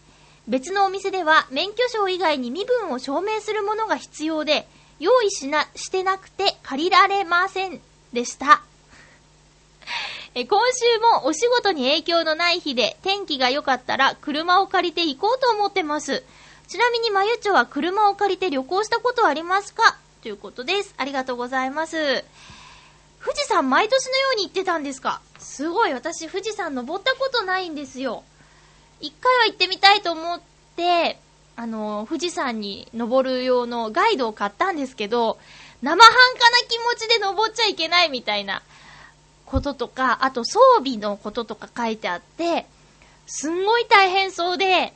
[0.49, 4.67] 別のお店では免許証以外に身分を証明するものが必要で、
[5.01, 7.81] 用意しな、してなくて借りられません
[8.13, 8.63] でした。
[10.35, 16.23] え今週もお仕事に影響のない日で天気が良かったら車を借りて行こうと思ってます。
[16.69, 19.97] ちなみにまゆちょは車を借りて旅行したことありますか？
[20.23, 20.95] ということです。
[20.99, 22.25] ありがとうございます。
[23.25, 25.21] 富士山毎年のように行ってたんですか？
[25.39, 28.23] すごい、私富士山登ったことないんですよ。
[29.01, 30.41] 一回は行ってみたいと思っ
[30.77, 31.19] て、
[31.57, 35.39] あの、富士山に登る用のガイドを買ったんですけど、
[35.83, 38.63] 生半可な気持ちで登っちゃいけないみたいな
[39.47, 42.67] こととか、あと装備のこととか書いてあって、
[43.27, 44.93] すんごい大変そうで、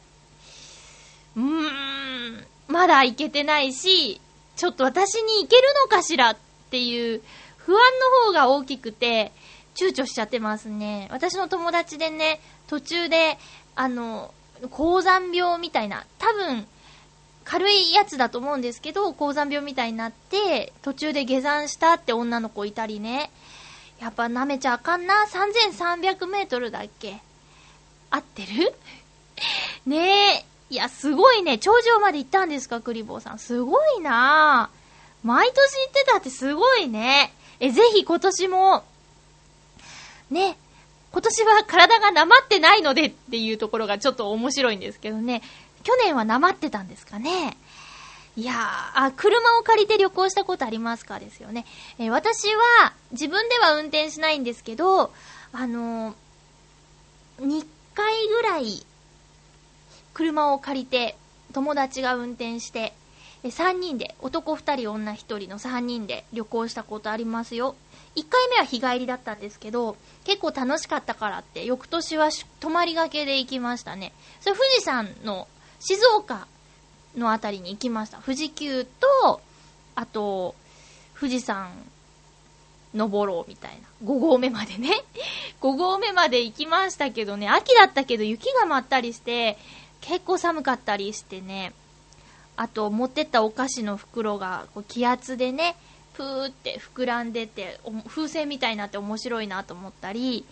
[1.37, 4.21] うーん、まだ行けてないし、
[4.57, 6.37] ちょっと私に行けるのかしらっ
[6.71, 7.23] ていう
[7.57, 7.79] 不安
[8.25, 9.33] の方が大きくて、
[9.75, 11.09] 躊躇しちゃってますね。
[11.11, 13.39] 私の友達でね、途中で、
[13.75, 14.33] あの、
[14.71, 16.67] 高山病みたいな、多分、
[17.45, 23.31] 軽いやつだと思うんですけど、高山病みたいになって、途中で下山したって女の子いたりね。
[24.01, 25.15] やっぱ舐めちゃあかんな。
[25.31, 27.21] 3300メートルだっけ
[28.11, 28.75] 合ってる？
[29.87, 30.45] ねえ。
[30.71, 31.59] いや、すごいね。
[31.59, 33.39] 頂上まで行ったんですか、クリボーさん。
[33.39, 34.71] すごいな
[35.23, 37.33] 毎年行ってたってすごいね。
[37.61, 38.85] え、ぜひ今年も、
[40.31, 40.57] ね、
[41.15, 45.43] 今年は体がなまってないのでっていうところがちょっと面白いんですけどね。
[45.85, 47.57] 去年はなまってたんですかね。
[48.37, 48.57] いやー、
[48.97, 51.67] あ、車を借りて旅行したことありますかですよね。
[52.01, 55.13] えー、私は、自分では運転しないんですけど、
[55.53, 58.85] あのー、2回ぐらい、
[60.15, 61.17] 車を借りて、
[61.53, 62.93] 友達が運転して、
[63.45, 67.77] 3人で、男2人、女1人の3人で旅行したことありますよ。
[68.17, 74.13] 1回目は日帰りだったんですけど、結構楽しかったからって、翌年は泊まりがけで行きましたね。
[74.41, 75.49] それ富士山の
[75.81, 76.47] 静岡
[77.17, 78.19] のあたりに行きました。
[78.19, 79.41] 富士急と、
[79.97, 80.55] あと、
[81.19, 81.71] 富士山
[82.95, 84.09] 登ろうみたいな。
[84.09, 84.91] 5合目までね。
[85.61, 89.59] 5合目まで行きましたけどね、秋だったけど雪が舞ったりして、
[90.01, 91.73] 結構寒かったりしてね。
[92.57, 95.77] あと、持ってったお菓子の袋がこう気圧でね、
[96.15, 100.45] プーって膨らんでて、風船みたいになって面白いなと思ったり、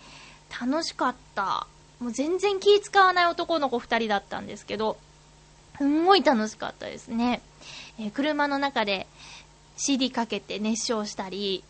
[0.61, 1.67] 楽しかった。
[1.99, 4.97] もう全然気使わない男の子2人だったんですけど、
[5.77, 7.41] すんごい楽しかったですね。
[7.99, 9.07] えー、車の中で
[9.77, 11.63] CD かけて熱唱したり、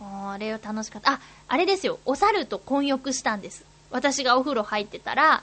[0.00, 1.12] あれは楽しかった。
[1.12, 1.98] あ、あれですよ。
[2.04, 3.64] お猿と混浴したんです。
[3.90, 5.42] 私がお風呂入ってたら、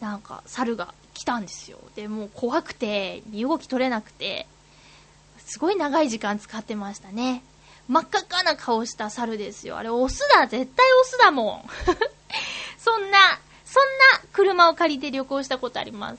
[0.00, 1.78] なんか猿が来たんですよ。
[1.94, 4.46] で、もう怖くて、身動き取れなくて、
[5.46, 7.42] すごい長い時間使ってましたね。
[7.88, 9.78] 真っ赤っかな顔した猿ですよ。
[9.78, 10.48] あれ、オスだ。
[10.48, 11.70] 絶対オスだもん。
[12.78, 13.84] そんな、そん
[14.20, 16.18] な車を借りて旅行したことあります。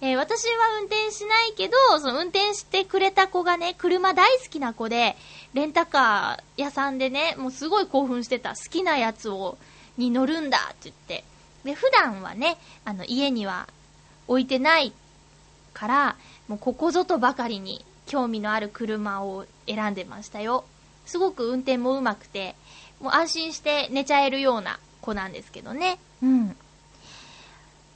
[0.00, 5.16] えー、私は運転しないけど、その運転してくれた子がね、車大好きな子で、
[5.52, 8.56] レンタカー屋さんでね、もうすごい興奮してた。
[8.56, 9.58] 好きなやつを、
[9.98, 11.24] に乗るんだって言って。
[11.62, 13.68] で、普段はね、あの、家には
[14.28, 14.92] 置いてない
[15.74, 16.16] から、
[16.48, 20.66] もうここぞとばかりに興味のある車を選んでましたよ。
[21.06, 22.54] すごく運転も上手くて、
[23.00, 25.98] もう安心して寝ちゃえるような子なんですけどね。
[26.22, 26.54] うん。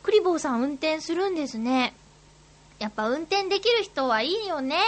[0.03, 1.93] クリボーさん運転するんですね。
[2.79, 4.79] やっぱ運転できる人はいいよね。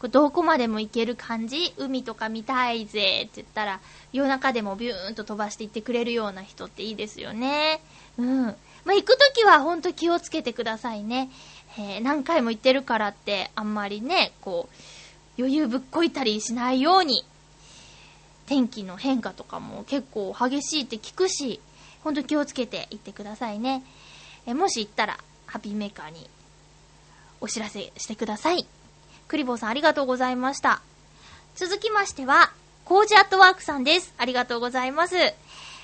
[0.00, 3.80] こどこまでも行ける感じ海とか見たいぜって言ったら、
[4.12, 7.80] 夜中でもビューンと飛ばして行ってくれるような人っていいですよね。
[8.18, 8.56] うん。
[8.84, 11.30] まあ、行くときはほんと気をつけてくださいね。
[11.76, 14.74] えー、何回も行ってるからって、あんまりね、こう、
[15.38, 17.24] 余裕ぶっこいたりしないように、
[18.46, 21.60] 天気の変化とかも結構激しいって聞くし、
[22.02, 23.82] ほんと気をつけて行ってくださいね。
[24.46, 26.28] えもし行ったら、ハッピーメーカーに
[27.40, 28.66] お知らせしてください。
[29.26, 30.82] クリボーさんありがとうございました。
[31.56, 32.52] 続きましては、
[32.84, 34.14] コージアットワークさんです。
[34.18, 35.16] ありがとうございます。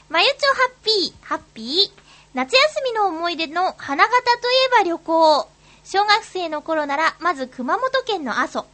[0.08, 1.90] まゆちょハッピー、ハッピー。
[2.34, 5.48] 夏休みの思い出の花形といえば旅行。
[5.92, 8.64] 小学生の頃なら、まず熊本県の阿蘇。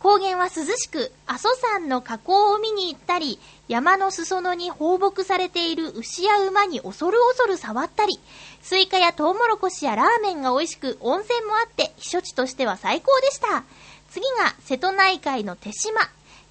[0.00, 8.18] 高原は涼しく、阿蘇山の火口を見に行ったり、山の裾野に放牧されている牛や馬に恐る恐る触ったり、
[8.62, 13.62] スイカやトウモロコシやラーメンが美味しく、温泉もあって、避暑地としては最高でした。
[14.10, 16.00] 次が瀬戸内海の手島。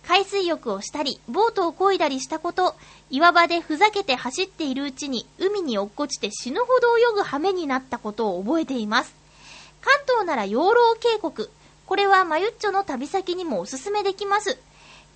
[0.08, 2.76] 海水浴をしたり、ボートを漕いだりしたこと、
[3.10, 9.25] 岩場でふざけて走っているうちに海に落っこちて死ぬほど泳ぐ羽目になったことを覚えています。
[9.86, 11.48] 関東なら養老渓谷。
[11.86, 14.58] これはマユッチョの旅先にもおすすめできます。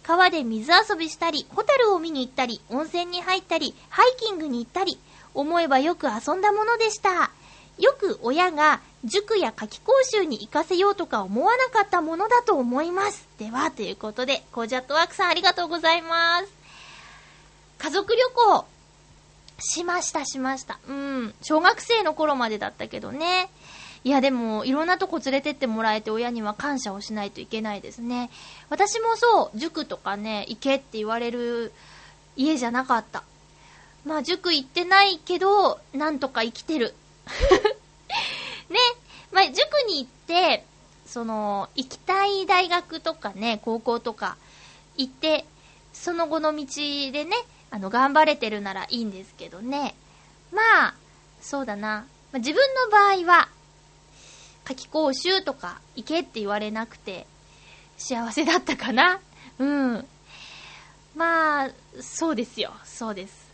[0.04, 5.00] 川で水遊びしたり、ホタルを見に行ったり、温泉に入ったり、ハイキングに行ったり、
[5.34, 7.32] 思えばよく遊んだものでした。
[7.80, 13.28] よく親が塾や夏季講習に行かせようとか思わなかったものだと思います。
[13.40, 16.46] では、ということで、コージャットワークさんありがとうございます。
[17.80, 18.65] 家族旅行、
[19.60, 20.80] しました、しました。
[20.88, 21.36] うん。
[21.42, 23.50] 小学生の頃までだったけどね。
[24.04, 28.29] いやでも、いろんなとこ連れてってもらえて親には感謝をしないといけないですね。
[28.69, 31.73] 私もそう、塾とかね、行けって言われる
[32.35, 33.23] 家じゃなかった。
[34.06, 36.95] まあ塾行ってないけど、なんとか生きてる。
[38.69, 38.77] ね。
[39.31, 40.65] まあ塾に行って、
[41.06, 44.37] その、行きたい大学とかね、高校とか、
[44.95, 45.45] 行って、
[45.91, 46.65] その後の道
[47.12, 47.35] でね、
[47.71, 49.95] あの、頑張れてるならいいんですけどね。
[50.52, 50.95] まあ、
[51.41, 52.06] そうだな。
[52.31, 53.50] まあ、自分の場合は、
[54.70, 57.26] 夏季講習とか行けって言われなくて、
[57.98, 59.20] 幸せだったかな？
[59.58, 60.08] うん。
[61.15, 61.70] まあ、
[62.02, 62.72] そうですよ。
[62.86, 63.50] そうです。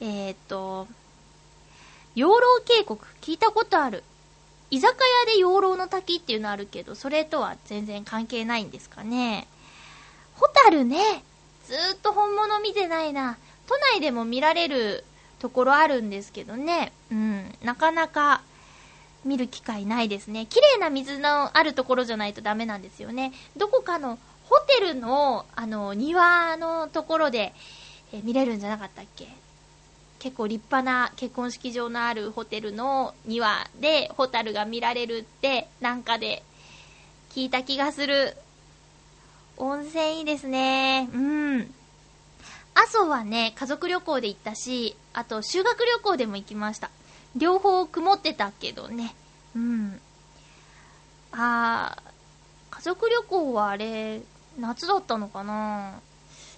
[0.00, 0.88] えっ、と、
[2.14, 4.02] 養老渓谷、聞いたことある？
[4.70, 4.96] 居酒
[5.26, 9.46] 屋で養老の滝っていうのあるけど、それとは全然関係ないんですかね？
[10.36, 11.22] ホタルね、
[11.66, 13.36] ずーっと本物見てないな。
[13.66, 15.04] 都内でも見られる
[15.38, 16.92] ところあるんですけどね。
[17.10, 18.40] うん、なかなか
[19.28, 20.46] 見る機会ないですね。
[20.46, 23.32] 綺麗な水のあるところじゃないとダメなんですよね。
[23.56, 24.18] どこかの
[24.48, 27.52] ホテルの、あの、庭のところで、
[28.12, 29.28] え見れるんじゃなかったっけ？
[30.18, 36.42] 結構立派な結婚式場のあるホテルの庭でホタルが見られるってなんかで
[37.34, 38.34] 聞いた気がする。
[39.58, 41.08] 温泉いいですね。
[41.12, 41.74] うん。
[42.74, 46.90] 阿蘇はね、家族旅行で行ったし、あと修学旅行でも行きました。
[47.38, 49.14] 両方曇ってたけどね。
[49.54, 50.00] うん。
[51.32, 54.20] あー、家族旅行はあれ、
[54.58, 56.00] 夏だったのかな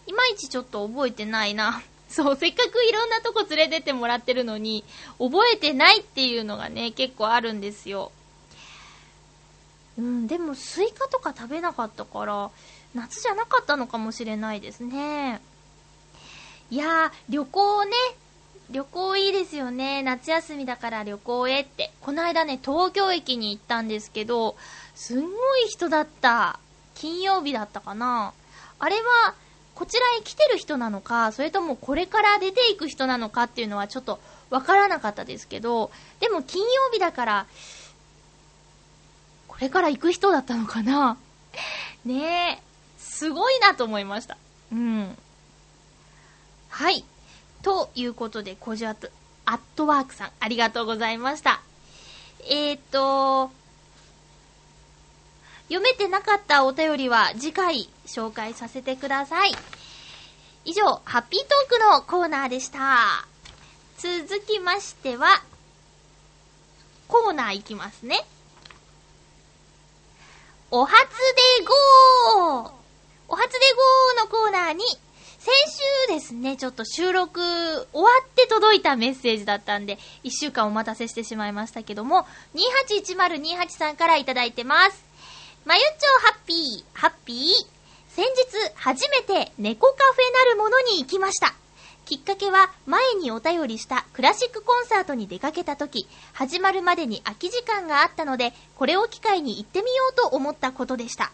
[0.06, 1.82] いまいちちょっと覚えてないな。
[2.08, 4.84] そう、せっかくいろんなとこ連れてってもらってるのに、
[5.18, 8.10] 覚えてないっていうのがね、結構あるんですよ。
[9.98, 12.50] うん、でもスイカとか食べなかったから、
[12.94, 15.40] 夏じゃなかったのかもしれないですね。
[16.70, 17.92] いやー、旅行ね。
[18.70, 20.02] 旅行いいですよね。
[20.02, 21.90] 夏休みだから旅行へって。
[22.00, 24.56] この間ね、東京駅に行ったんですけど、
[24.94, 26.60] すんごい人だった。
[26.94, 28.32] 金曜日だったかな。
[28.78, 29.34] あれは、
[29.74, 35.90] こちらへ来てる人なのか、それともこれから出ていく人なのかっていうのはちょっとわからなかったですけど、
[36.20, 37.46] でも金曜日だから、
[39.48, 41.16] これから行く人だったのかな
[42.04, 42.62] ねえ、
[42.98, 44.36] すごいなと思いました。
[44.72, 45.18] うん。
[46.68, 47.04] はい。
[47.62, 49.08] ということで、コジアット、
[49.44, 51.60] アットワークさん、ありがとうございました。
[52.48, 53.50] えーと、
[55.64, 59.52] 読めてなかったお便りは次回紹介させてください。
[60.64, 63.26] 以上、ハッピートークのコーナーでした。
[63.98, 65.42] 続きましては、
[67.08, 68.26] コーナーいきますね。
[70.70, 72.72] お初でゴー
[73.28, 74.84] お初でゴーのコーナーに、
[75.40, 75.50] 先
[76.08, 85.02] 週ですね、ちょっと収録終わって届いたメッセージだったんで、一週間お待たせしてしまいましたけども、281028さんからいただいてます。
[85.64, 87.46] まゆっちょハッピー、ハッピー。
[88.14, 91.54] 先日、初めて猫カフェなるものに行きました。
[92.04, 101.32] きっかけは、前にお便りしたクラシックコンサートに出かけた時、始まるまでに空き時間があったので、これを機会に行ってみようと思ったことでした。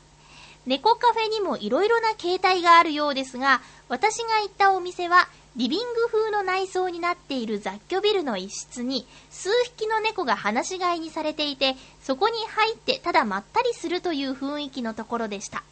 [0.67, 15.63] 猫カフェにも色々な形態があるようですが、私が行ったお店は、リビング風の内装になっている雑居ビルの一室に数匹の猫が放し飼いにされていて、そこに入ってただまったりするという雰囲気のところでした。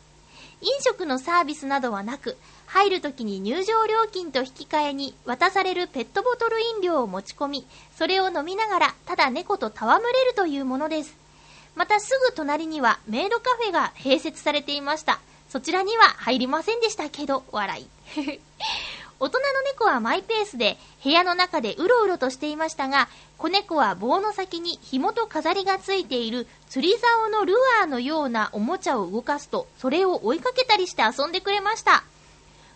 [0.60, 7.66] 飲食のサービスなどはなく、入るときに入場料金と引き換えに渡されるペットボトル飲料を持ち込み、
[7.98, 11.23] それを飲みながらただ猫と戯れるというものです。
[11.74, 15.20] またすぐ隣にはメイドカフェが併設されていました。
[15.48, 17.88] そちらには入りませんでしたけど、笑い。
[19.20, 23.08] 大人の猫はマイペースで部屋の中でうろうろとしていましたが、
[23.38, 32.04] 子猫は棒の先に紐と飾りがついている釣り竿のルアーのようなおもちゃを動かすと、それを追いかけたりして遊んでくれました。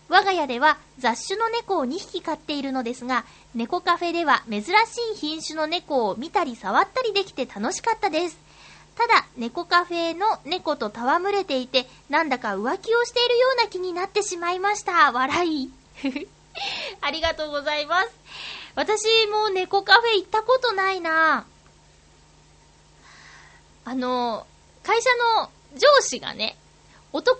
[0.08, 3.24] 我が家では雑種の猫を2匹飼っているのですが、
[3.54, 4.68] 猫カフェでは珍し
[5.14, 8.47] い品種の猫を見たり触ったりできて楽しかったです。
[8.98, 15.12] ただ、猫カフェの猫と戯れていて、なんだか浮気をしているような気になってしまいました。
[15.12, 15.70] 笑い。
[17.00, 18.08] ありがとうございます。
[18.74, 21.46] 私も猫カフェ行ったことないな
[23.84, 24.48] あの、
[24.82, 26.56] 会社の上司がね、
[27.12, 27.38] 男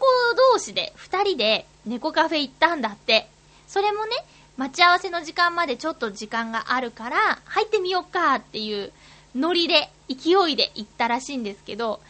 [0.53, 3.29] 同士で二人で猫カフェ行ったんだって。
[3.67, 4.13] それもね、
[4.57, 8.93] 待ち合わせの時間までちょっと時間があるから、入ってみよっかっていう
[9.35, 12.01] ノリで、勢いで行ったらしいんですけど、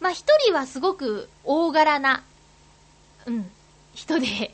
[0.00, 2.22] まあ一人はすごく大柄な、
[3.26, 3.50] うん、
[3.94, 4.52] 人で、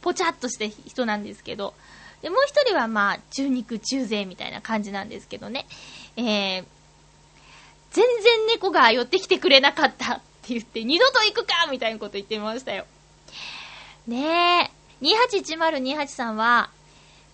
[0.00, 1.74] ぽちゃっとした人なんですけど、
[2.22, 5.66] で、もう一人はまあ、中肉中背みたいな感じなんですけどね、
[6.16, 6.64] えー、
[7.90, 12.86] 全然猫が寄ってきてくれなかったって言って、二度と行くかみたいなこと言ってましたよ。
[14.06, 14.70] ね
[15.00, 16.70] え、281028さんは、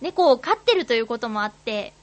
[0.01, 1.93] 猫を飼ってるということもあって、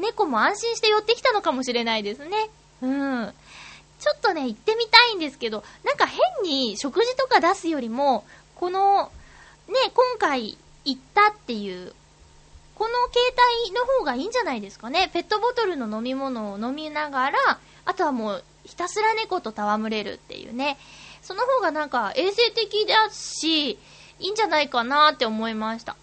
[0.00, 2.50] 猫も安心して寄ってきたのかもしれないですね。
[2.82, 3.34] うん。
[3.98, 8.24] ちょっとね、行ってみたいんですけど、なんか変に食事とか出すよりも、
[8.56, 9.10] この、
[9.68, 11.92] ね、今回行ったっていう、
[12.74, 13.20] この携
[13.66, 15.10] 帯の方がいいんじゃないですかね。
[15.12, 17.38] ペットボトルの飲み物を飲みながら、
[17.84, 20.78] あとはもうひたすら猫と戯れるっていうね。
[21.20, 23.78] その方がなんか衛生的だし、い
[24.18, 25.96] いんじゃないかなって思いました。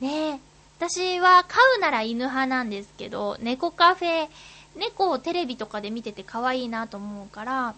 [0.00, 0.49] ねえ。
[0.80, 4.28] 私は飼うなら犬派なんですけど、猫カフェ、
[4.76, 7.74] 猫をテレビとかで見てて可愛いなと思うから、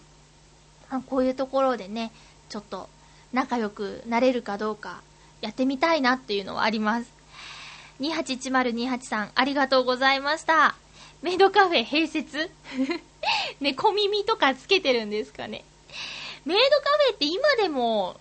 [1.07, 2.13] こういうところでね、
[2.47, 2.87] ちょっと
[3.33, 5.01] 仲良くなれるかどうか
[5.41, 7.11] やってみたいなっていうのはあります。
[7.99, 10.73] 281028さん、ありがとうございました。
[11.21, 12.49] メイドカフェ併設？
[13.59, 15.65] 猫耳とかつけてるんですかね。
[16.45, 18.15] メイドカフェって今でも、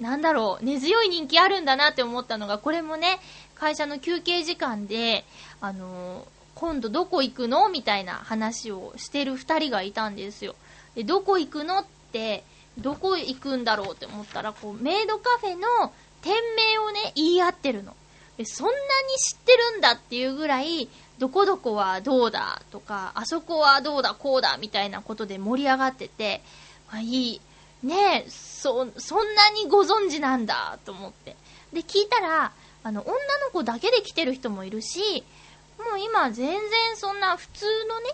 [0.00, 3.20] なんだろう、根強い人気あるんだなって思ったのが、これもね、
[3.60, 5.26] 会社の休憩時間で、
[5.60, 10.54] あのー、今度どこ行くのみたいな話をしてる二人がいたんですよ。
[10.94, 12.42] で、どこ行くのって、
[12.78, 15.92] どこ行くんだろうって思ったら、こう、メイドカフェの
[16.22, 17.94] 店名をね、言い合ってるの。
[18.38, 18.78] で、そんなに
[19.18, 20.88] 知ってるんだっていうぐらい、
[21.18, 26.40] どこどこはどうだとか、あそこはどうだ、こうだ、みたいなことで盛り上がってて、
[26.90, 27.40] まあ、いい、
[27.82, 31.36] ねえ、そ、そんなにご存知なんだ、と思って。
[31.74, 32.52] で、聞いたら、
[32.82, 33.18] あの、女の
[33.52, 35.24] 子だけで来てる人もいるし、
[35.78, 36.60] もう今全然
[36.96, 38.10] そんな普通のね、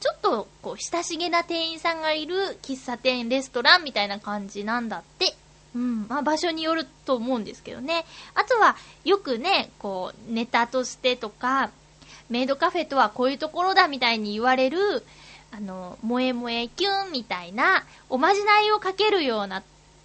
[0.00, 5.34] ちょっとこう親しげな店員さんがいる喫茶店、レストランみたいな感じなんだって。
[5.74, 6.06] うん。
[6.08, 8.04] まあ場所によると思うんですけどね。
[8.34, 11.70] あとはよくね、こうネタとしてとか、
[12.28, 15.04] メイドカフェとはこういうところだみたいに言われる、
[15.50, 19.62] あの、萌え萌えキュンみたいなおまじないをかけるような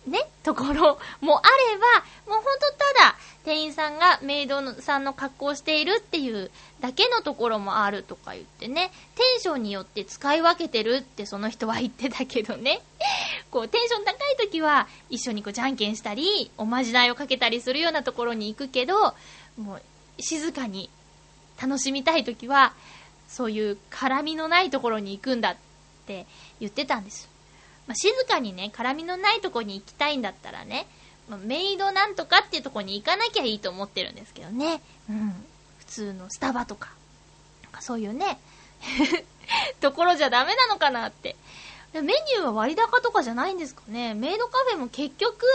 [0.08, 6.50] ね、ところもあれば、もうほんとただ、店員さんがメイドさんの格好をしているっていう
[6.80, 12.82] だけのところもあるとか言ってね、テンションによって使い分けてるってその人は言ってたけどね、
[13.52, 19.14] こうテンション高い時は一緒にこうじゃんけんしたり、おまじないをかけたりするようなところに行くけど、
[19.58, 19.82] もう
[20.20, 20.90] 静かに
[21.62, 22.74] 楽しみたい時は、
[23.28, 25.56] そういう絡みのないところに行くんだっ
[26.06, 26.26] て
[26.60, 27.33] 言ってたんです。
[27.88, 30.88] まあ、静かにね、絡みのないとこに行きたいんだったらね、
[31.30, 34.82] まあ、メイドなんとかっていうとこに行かなきゃいいと思ってるんですけどね。
[35.10, 35.34] うん。
[35.80, 36.92] 普通のスタバとか、
[37.64, 38.40] なんかそういうね、
[39.80, 41.36] ところじゃダメなのかなって。
[41.94, 44.16] メニューは割高とかじゃないんですかね。
[44.16, 45.46] メイドカフェも結局、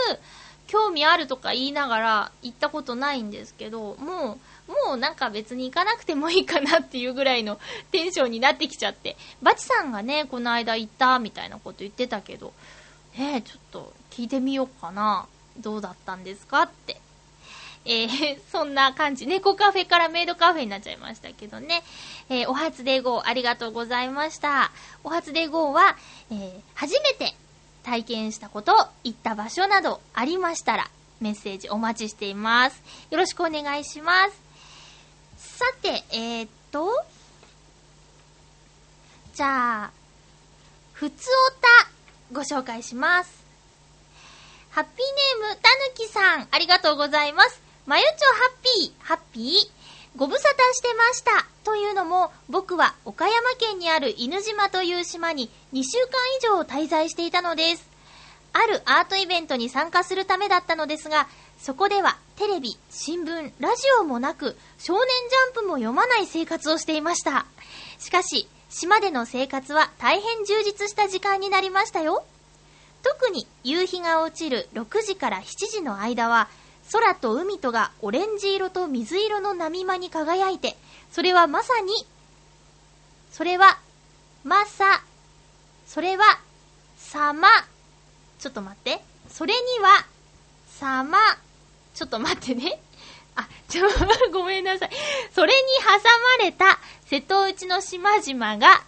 [0.67, 4.39] 興味あるとか言いながら行ったことないんですけど、もう、
[4.69, 7.59] もうなんか別に行かなくてもいいかなっていうぐらいの
[7.91, 12.53] テンションになってきちゃって、バチさんがね、この間行ったみたいなこと言ってたけど、
[13.17, 15.27] ねちょっと聞いてみようかな。
[15.57, 17.01] どうだったんですかって。
[17.85, 19.25] えー、 そんな感じ。
[19.25, 21.83] 猫カフェからメイドカフェになっちゃいましたけどね。
[22.29, 24.71] えー、お初で GO ありがとうございました。
[25.03, 25.97] お初で GO は、
[26.31, 27.35] えー、初めて
[27.83, 30.89] 体験したこと、行った場所などありましたら、
[31.19, 32.81] メッセージお待ちしています。
[33.09, 34.48] よろしくお願いします。
[35.59, 36.87] さて、えー、っと、
[39.33, 39.91] じゃあ、
[40.93, 41.67] ふつおた、
[42.31, 43.43] ご紹介します。
[44.69, 47.61] ハッピーネーム、たぬきさん、ありがとうございます。
[47.85, 51.45] まゆちょハッピー、ハッピー、ご無沙汰してました。
[51.65, 55.97] というのも、僕は岡山県にある犬島という島に2週
[56.53, 57.89] 間以上滞在していたのです。
[58.53, 61.27] あるアートイベントに参加するためだったのですが、
[61.59, 67.45] そこではテレビ、新聞、ラジオもなく、少年ジャンプも読まない生活をしていました。
[67.97, 72.23] しかし、島での生活は大変充実した時間になりましたよ。
[73.03, 76.47] 特に夕日が落ちる6時から7時の間は、
[76.93, 80.77] 空と海とがオレンジ色と水色の波間に輝いて、
[81.11, 81.91] それはまさに、
[83.33, 83.79] それは、
[84.45, 85.03] まさ、
[85.85, 86.39] それは、
[86.97, 87.49] さま、
[88.39, 90.05] ちょっと待って、それには、
[90.79, 91.17] さま、
[91.99, 92.79] ちょっと待ってね。
[93.35, 93.85] あ、ちょ、
[94.31, 94.89] ごめんなさい。
[95.35, 95.91] それに挟
[96.39, 98.81] まれた瀬戸内の島々が、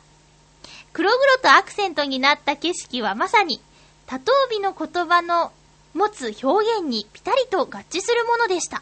[0.94, 3.62] 黒々とアクセントになった景色はまさに、
[4.06, 5.52] 多頭尾の言葉の
[5.94, 8.82] 持つ表現にピタリと合致するものでした。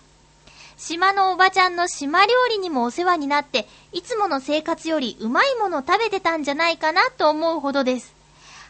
[0.77, 8.13] 島のおばちゃんの島料理にもお世話になって、いつもの生活よりうまいもの食べてたんじゃないかなと思うほどです。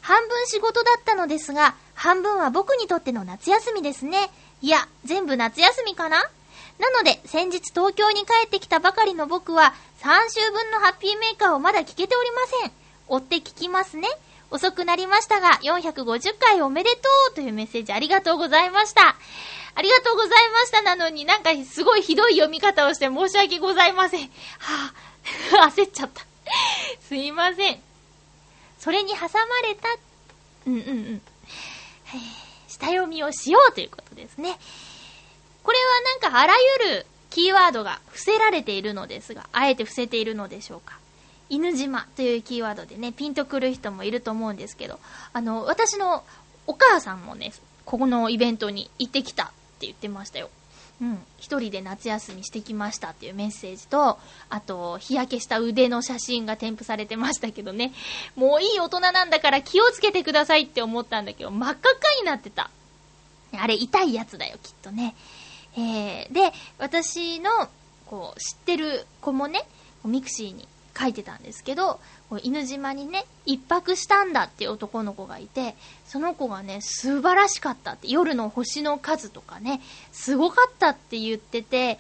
[0.01, 4.31] 半分仕事だったのですが、半分は僕にとっての夏休みですね。
[4.61, 6.17] いや、全部夏休みかな？
[6.79, 12.71] なので、先日東京に帰ってきたばかりの僕は、3週分のハッピーメーカーをまだ聞けておりません。
[13.07, 14.07] 追って聞きますね。
[14.51, 16.97] 遅くなりましたが、450回おめでと
[17.31, 19.15] うというメッセージありがとうございました。
[19.75, 24.21] ありがとうございましたなのになんかすごいひどい読み方をして申し訳ございません。
[24.21, 26.25] はぁ、あ、 焦っちゃった。
[27.07, 27.81] すいません。
[28.79, 29.29] それに挟ま
[29.67, 29.89] れた、
[30.65, 31.21] うんうんうん。
[32.79, 34.57] 下読みをしようということですね。
[35.63, 36.53] これはなんかあら
[36.85, 40.97] ゆるキーワードが伏せられているのですが、あえて伏せているのでしょうか。
[41.49, 44.99] 犬島というキーワードでね、ピンとくる人もいると思うんですけど、
[45.33, 46.23] あの、私の
[46.67, 47.51] お母さんもね、
[47.85, 49.47] ここのイベントに行ってきたっ
[49.79, 50.49] て言ってましたよ。
[51.01, 51.19] うん。
[51.37, 54.19] 一人で夏休みしてきましたっていうメッセージと、
[54.49, 57.93] あと、日焼けした腕の写真が添付されてましたけどね。
[58.35, 62.69] もういい大人なんだから気をつけてくださいって思ったんだけど、真っ赤っかになってた。
[63.57, 65.15] あれ、痛いやつだよ、きっとね。
[65.77, 67.49] えー、で、私の、
[68.05, 69.65] こう、知ってる子もね、
[70.03, 70.67] ミクシーに
[70.99, 71.99] 書いてたんですけど、
[72.43, 75.75] 犬島にね、一泊したんだっていう男の子がいて、
[76.05, 79.81] その子がね、素晴らしかったって、夜の星の数とかね、
[80.11, 81.97] すごかったって言ってて、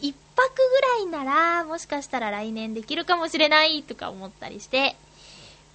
[0.00, 0.50] 一泊
[1.06, 4.96] ぐらいなら、もしかしたら来年できるかもしれないとか思ったりして、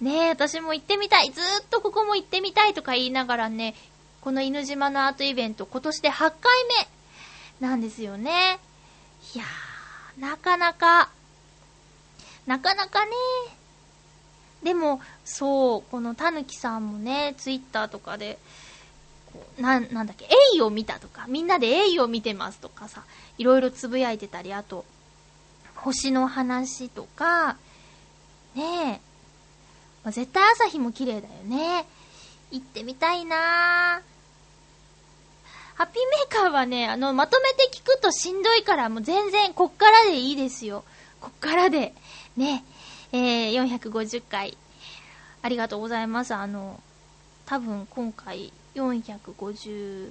[0.00, 3.74] ねえ、私も行ってみたい、ずーっとここも行ってみたいとか言いながらね、
[4.20, 6.34] この犬島のアートイベント、今年で8回
[7.60, 8.58] 目なんですよね。
[9.34, 11.10] いやー、なかなか、
[12.50, 13.12] なかなかね、
[14.64, 18.40] でも、そう、このたぬきさんもね、ツイッターとかで、
[19.60, 23.04] な、なんだっけ、エイを見たとか、みんなでエイを見てますとかさ、
[23.38, 24.84] いろいろつぶやいてたり、あと、
[25.76, 27.56] 星の話とか、
[28.56, 29.00] ねえ、
[30.02, 31.86] まあ、絶対朝日も綺麗だよね。
[32.50, 34.02] 行ってみたいな
[35.76, 40.82] ハッピーメーカーはね、あの、まとめて聞くとしんどいから、もう全然、こっからでいいですよ。
[41.20, 41.94] こっからで。
[42.40, 42.64] ね。
[43.12, 44.56] えー、450回、
[45.42, 46.34] ありがとうございます。
[46.34, 46.80] あの、
[47.44, 50.10] 多分今回 452?3?2?3?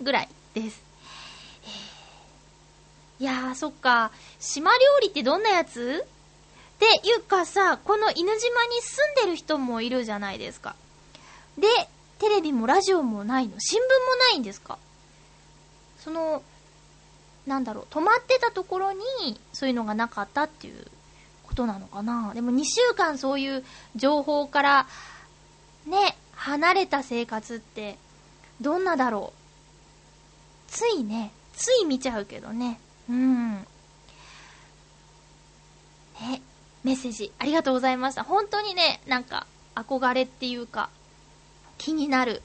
[0.00, 0.80] ぐらいです。
[1.64, 1.68] え
[3.22, 4.12] いやー、そっか。
[4.38, 6.06] 島料理ってどんなやつ？
[6.06, 8.38] っていうかさ、この犬島に
[8.80, 10.76] 住んでる人もいるじゃないですか。
[11.56, 11.66] で、
[12.20, 13.54] テレビもラジオもないの？
[13.58, 13.88] 新聞も
[14.30, 14.78] ないんですか？
[15.98, 16.44] その、
[17.48, 19.00] なんだろう、泊まってたところに、
[19.52, 20.86] そういうのがなかったっていう
[21.42, 22.32] ことなのかな。
[22.34, 23.64] でも2週間そういう
[23.96, 24.86] 情報から、
[25.86, 27.98] ね、離れた生活って、
[28.60, 30.70] どんなだろう。
[30.70, 32.78] ついね、つい見ちゃうけどね。
[33.08, 33.54] うん。
[36.20, 36.42] ね、
[36.84, 38.24] メッセージありがとうございました。
[38.24, 40.90] 本当にね、なんか、憧れっていうか、
[41.78, 42.42] 気になる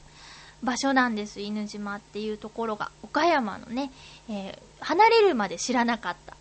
[0.63, 2.91] 場所なんです、犬島っていうところが。
[3.03, 3.91] 岡山のね、
[4.29, 6.35] えー、離れるまで知らなかった。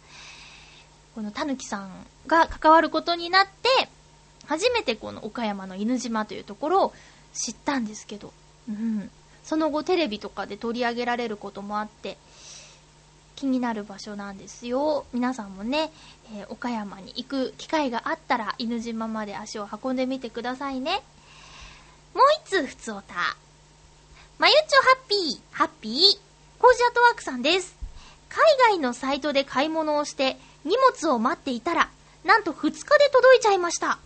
[1.15, 3.89] このたぬきさんが関わることになって、
[4.47, 6.93] 初めてこの岡山の犬島というところを
[7.33, 8.33] 知ったんですけど、
[8.69, 9.11] うん。
[9.45, 12.17] その後テレビとかで取り上げられることもあって、
[13.37, 15.05] 気になる場所なんですよ。
[15.13, 15.91] 皆さんもね、
[16.35, 21.03] えー、岡山に行く機会があったら、犬島まで足を運んでみてくださいね。
[22.15, 23.15] もう一通、ふつおた。
[24.39, 25.93] まゆちょハッピー、ハッピー、
[26.59, 27.82] コージアトワークさんです。
[28.33, 31.91] 海外のサイトで買い物をして荷物を待っていたら、
[32.25, 33.99] なんと2日で届いちゃいました。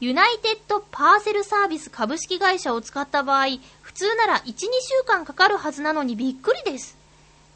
[0.00, 3.46] ユナイテッドパーセルサービス株式会社を使った場合、
[3.80, 6.98] 普通なら1、2週間かかるはずなのにびっくりです。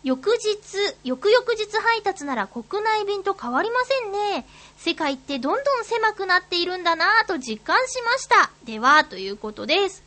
[0.02, 4.46] 翌日、翌々日配達なら国内便と変わりませんね。
[4.78, 8.50] 世界ってどんどん狭くなっているんだなぁと実感しました。
[8.64, 10.02] では、ということです。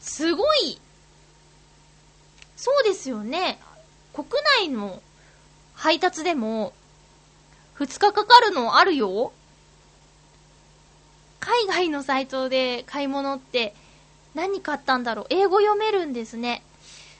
[0.00, 0.78] すごい
[2.56, 3.58] そうですよね。
[4.14, 4.28] 国
[4.60, 5.02] 内の
[5.74, 6.72] 配達でも、
[7.78, 9.32] 2日かかるのあるよ
[11.40, 13.74] 海外のサイトで買い物って
[14.34, 16.62] 何買ったんだろう英語読めるんですね。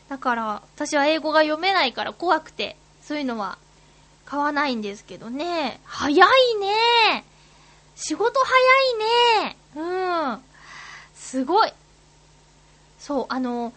[0.09, 3.59] だから、私は英語が読めないから怖くて、そういうのは
[4.25, 5.81] 買わないんですけどね。
[5.85, 7.25] 早いね
[7.97, 10.43] 仕事早いねうん。
[11.15, 11.73] すごい。
[12.99, 13.73] そう、あの、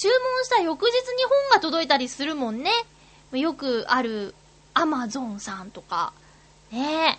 [0.00, 2.70] 注文した翌日に本が届いたりするもんね。
[3.32, 4.34] よくある
[4.72, 6.14] アマゾンさんとか。
[6.72, 7.18] ね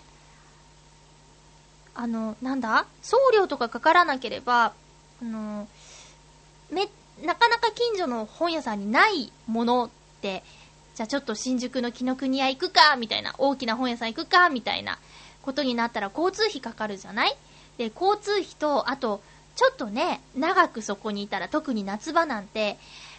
[1.94, 2.86] あの、なんだ？
[3.00, 4.72] 送料とかかからなければ、
[5.22, 5.68] あの、
[6.70, 6.88] め、
[7.22, 10.42] なかなか近所の本屋さんにないものって、
[10.96, 14.98] じゃあちょっと新宿の紀ノ国屋行くか、みたいな、大きな本屋さん行くか、みたいな
[15.42, 17.36] ことになったら交通費かかるじゃない？
[17.78, 19.22] で、交通費と、あと、
[19.54, 22.78] ちょっとね、長くそこにいたら、特に夏場なんて、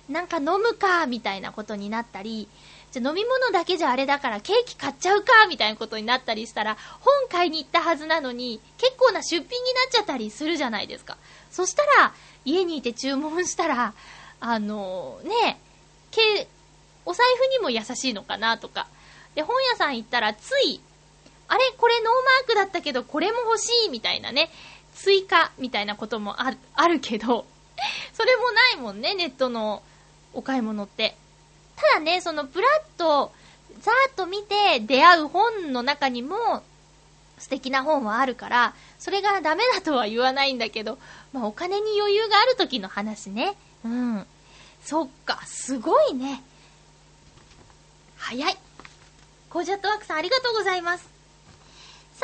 [0.10, 2.48] なんか飲むか、みたいなことになったり、
[2.92, 9.50] じゃ飲み物だけじゃあれだからケーキ買っちゃうか、みたいなことになったりしたら、本買いに行ったはずなのに、結構な出品にな
[9.88, 11.18] っちゃったりするじゃないですか。
[11.52, 12.14] そしたら、
[12.46, 13.94] 家にいて注文したら、
[14.40, 15.60] あのー、ね、
[16.12, 16.48] け、
[17.06, 18.88] お財布にも優しいのかなとか。
[19.36, 20.82] で、本屋さん行ったらつい、
[21.48, 24.50] あれこれノーマークだったけど、これも欲しいみたいなね。
[24.96, 27.46] 追加みたいなこともあるあるけど、
[28.14, 29.84] それもないもんね、ネットの
[30.34, 31.16] お買い物って。
[31.76, 33.32] ただね、そのプラッと、
[33.82, 36.64] ざーっと見て出会う本の中にも
[37.38, 40.98] 素敵な本はあるから、それがダメだとは言わないんだけど、
[41.34, 43.56] まあお金に余裕がある時の話ね。
[43.84, 44.26] うん。
[44.84, 46.44] そっか、すごいね。
[48.18, 48.58] 早い。
[49.50, 51.13] コージャットワークさんありがとうございます。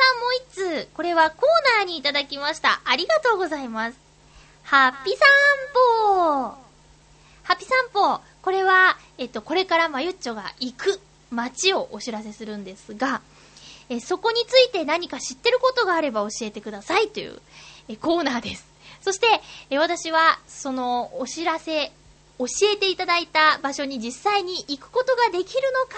[0.00, 0.88] さあ、もう一通。
[0.94, 2.80] これはコーナーにいただきました。
[2.86, 3.98] ありがとうございます。
[4.62, 5.18] ハッピ散
[5.74, 6.54] 歩
[7.42, 8.18] ハッピ散歩。
[8.40, 13.20] これは、えっと、これからまゆっちょが行く街をお知らせするんですが、
[13.90, 17.38] えそこについて何か知ってることがあれば教えてくださいという
[17.88, 18.66] えコーナーです。
[19.02, 19.26] そして、
[19.68, 21.92] え私は、そのお知らせ、
[22.38, 25.96] 教えていただいた場所に実際に行くことができるのか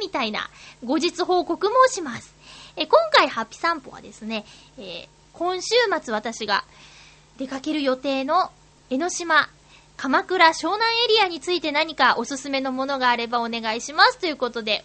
[0.00, 0.48] みたいな
[0.82, 2.33] 後日報告もします。
[2.76, 4.44] え今回ハッピー散歩はですね、
[4.78, 6.64] えー、今週末私が
[7.38, 8.50] 出かける予定の
[8.90, 9.48] 江ノ島、
[9.96, 14.84] 鎌倉湘南エリアについて何かおすすめのものがあればお願いしますということで、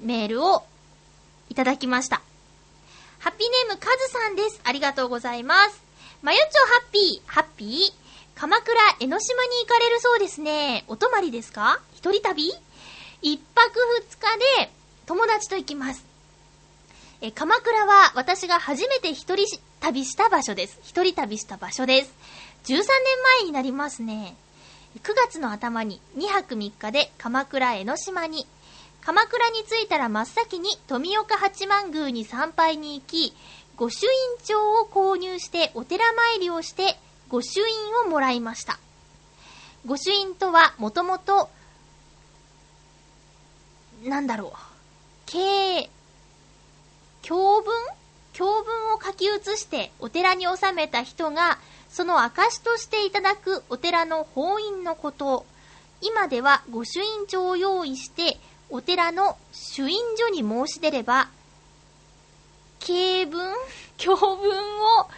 [0.00, 0.64] メールを
[1.50, 2.22] いただきました。
[3.18, 4.60] ハッピーネームカズさんです。
[4.64, 5.82] ありがとうございます。
[6.22, 7.92] まゆっちょハッピー、ハッピー
[8.34, 10.84] 鎌倉江ノ島に行かれるそうですね。
[10.88, 11.80] お泊まりですか？
[11.94, 12.50] 一人旅？
[13.20, 13.70] 一泊
[14.00, 14.70] 二日で
[15.04, 16.09] 友達と行きます。
[17.22, 19.44] え、鎌倉は私が初めて一人
[19.80, 20.78] 旅した場所です。
[20.82, 22.14] 一人旅した場所です。
[22.64, 22.84] 13年
[23.40, 24.36] 前になりますね。
[25.02, 28.46] 9月の頭に2泊3日で鎌倉江ノ島に。
[29.02, 33.34] 鎌倉に着いたら真っ先に富岡八幡宮に参拝に行き、
[33.76, 36.98] 御朱印帳を購入してお寺参りをして
[37.28, 38.78] 御朱印をもらいました。
[39.86, 41.50] 御朱印とはもともと、
[44.04, 44.58] なんだろう、
[45.26, 45.90] 経
[47.22, 47.72] 教文？
[48.32, 51.58] 教文を書き写してお寺に納めた人が、
[51.90, 55.44] その証としていただくお寺の法印のこと。
[56.00, 58.38] 今では御朱印帳を用意して、
[58.70, 61.28] お寺の朱印所に申し出れば、
[62.78, 63.52] 経文？
[63.96, 65.08] 教文を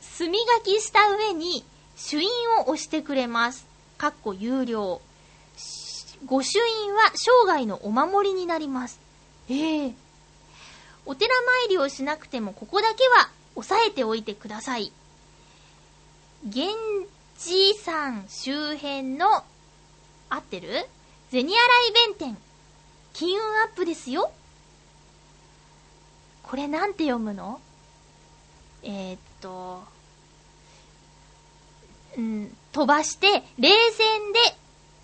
[0.00, 1.64] 墨書きした上に、
[1.96, 3.66] 朱印を押してくれます。
[3.98, 5.02] かっこ有料。
[6.24, 9.00] 御朱印は生涯のお守りになります。
[9.48, 9.94] ええー
[11.10, 11.34] お寺
[11.64, 14.92] 参りをしなくてもここだけは押さえておいてください。
[16.44, 16.78] 源
[17.36, 19.26] 氏山周辺の、
[20.28, 20.86] 合ってる？
[21.32, 21.56] 銭洗
[21.92, 22.38] 弁天。
[23.12, 24.30] 金運アップですよ。
[26.44, 27.60] これなんて読むの？
[28.84, 29.82] えー、っと、
[32.16, 34.38] うん、飛ばして、冷戦で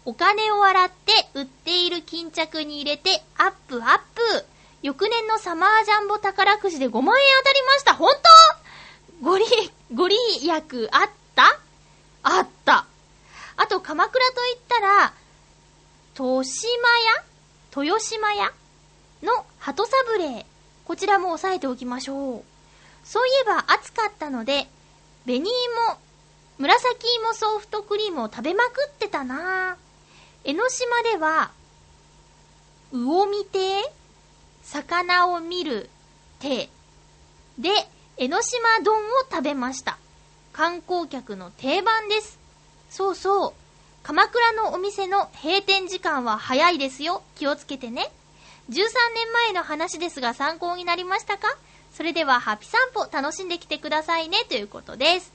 [0.04, 4.46] お金を洗って売っている巾着に入れて、アップアップ
[4.86, 7.94] 翌年のサマージャンボ宝くじで5万円当たりました。
[7.96, 8.14] 本
[9.20, 9.24] 当？
[9.24, 9.44] ご利、
[9.92, 10.14] ご利
[10.44, 10.58] 益あ
[11.06, 11.58] った？
[12.22, 12.86] あった。
[13.56, 15.12] あと、鎌倉と言ったら、
[16.16, 16.70] 豊島
[17.74, 17.82] 屋？
[17.82, 18.52] 豊島屋？
[19.24, 20.44] の鳩サブレー。
[20.84, 22.44] こちらも押さえておきましょう。
[23.02, 24.68] そういえば暑かったので、
[25.24, 25.50] 紅芋、
[26.58, 29.76] 紫芋ソフトクリームを食べまくってたな
[30.44, 31.50] 江ノ島では、
[32.92, 33.82] 魚見亭？
[34.66, 35.88] 魚を見る
[36.40, 36.68] 手
[37.58, 37.70] で、
[38.16, 39.00] 江ノ島丼を
[39.30, 39.96] 食べました。
[40.52, 42.38] 観光客の定番です。
[42.90, 43.52] そうそう。
[44.02, 47.22] 鎌倉のお店の閉店時間は早いですよ。
[47.36, 48.10] 気をつけてね。
[48.70, 48.74] 13
[49.14, 51.56] 年前の話ですが参考になりましたか？
[51.92, 55.32] それではハピ散歩楽しんできてくださいねということです。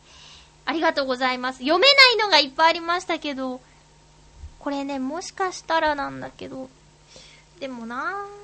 [0.65, 1.59] ありがとうございます。
[1.59, 3.61] 読めないのがいっぱいありましたけど、
[4.59, 6.69] これね、もしかしたらなんだけど、
[7.59, 8.40] でもなぁ。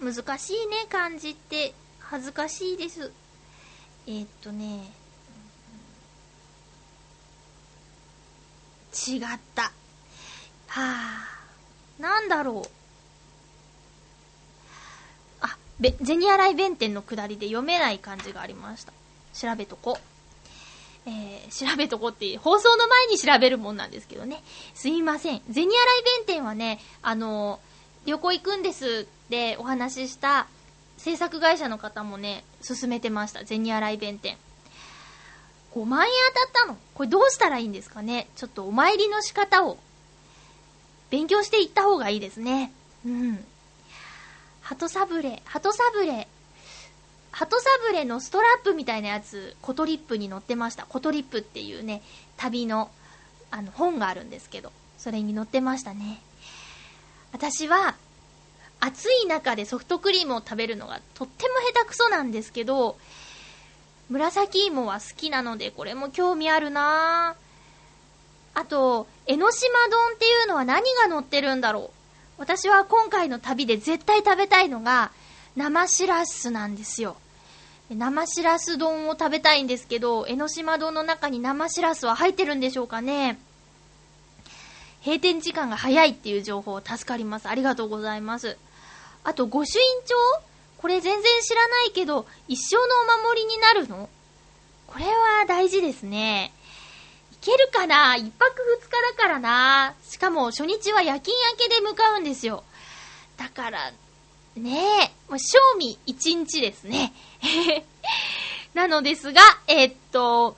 [0.00, 1.74] 難しいね、漢字って。
[2.00, 3.10] 恥ずかしいです。
[4.06, 4.92] えー、っとね、
[8.92, 9.20] 違っ
[9.54, 9.62] た。
[9.62, 9.72] は
[10.76, 11.26] あ、
[11.98, 12.68] なんだろう。
[15.40, 18.92] あ、べ、銭洗弁天の下りで読めない漢字がありました。
[19.32, 19.98] 調べとこ。
[21.06, 24.42] えー、調べとこって放送の前に調べるもんなんですけどね。
[24.74, 25.40] すいません。
[25.52, 27.73] 銭洗弁天はね、あのー
[28.06, 30.46] 旅行行くんですってお話しした
[30.96, 33.44] 制作会社の方もね、進めてました。
[33.46, 34.36] 銭洗弁天。
[35.74, 36.78] 5万円当たったの？
[36.94, 38.28] これどうしたらいいんですかね？
[38.36, 39.78] ちょっとお参りの仕方を
[41.10, 42.72] 勉強していった方がいいですね。
[43.04, 43.44] うん。
[44.60, 46.28] 鳩サブレ、鳩サブレ、
[47.32, 50.86] 鳩サブレのストラップみたいなやつ、コトリップに載ってました。
[50.86, 52.02] コトリップっていうね、
[52.36, 52.90] 旅の、
[53.50, 56.22] あの、本があるんですけど、それに載ってましたね。
[57.34, 57.96] 私は、
[58.78, 62.96] 暑い中でソフトクリームを食べるのがとっても下手くそなんですけど、
[64.08, 67.34] 紫芋は好きなので、これも興味あるな。
[68.54, 71.90] あと、江ノ島丼っていうのは何が乗ってるんだろう。
[72.38, 75.10] 私は今回の旅で絶対食べたいのが、
[75.56, 77.16] 生しらすなんですよ。
[77.90, 83.40] 生しらす丼を食べたいんですけど、江ノ島丼の中に生しらすは入ってるんでしょうかね。
[85.04, 87.48] 閉店時間が早いっていう情報助かります。
[87.48, 88.56] ありがとうございます。
[89.22, 90.14] あと、御朱印帳？
[90.78, 92.82] これ全然知らないけど、一生の
[93.22, 94.08] お守りになるの？
[94.86, 96.52] これは大事ですね。
[97.32, 98.16] いけるかな？
[98.16, 99.94] 一泊二日だからな。
[100.08, 102.64] しかも初日は夜勤明けで向かうんですよ。
[103.36, 103.92] だから、
[104.56, 107.12] ねえ、もう賞味一日ですね。
[108.72, 110.56] なのですが、えー、っと、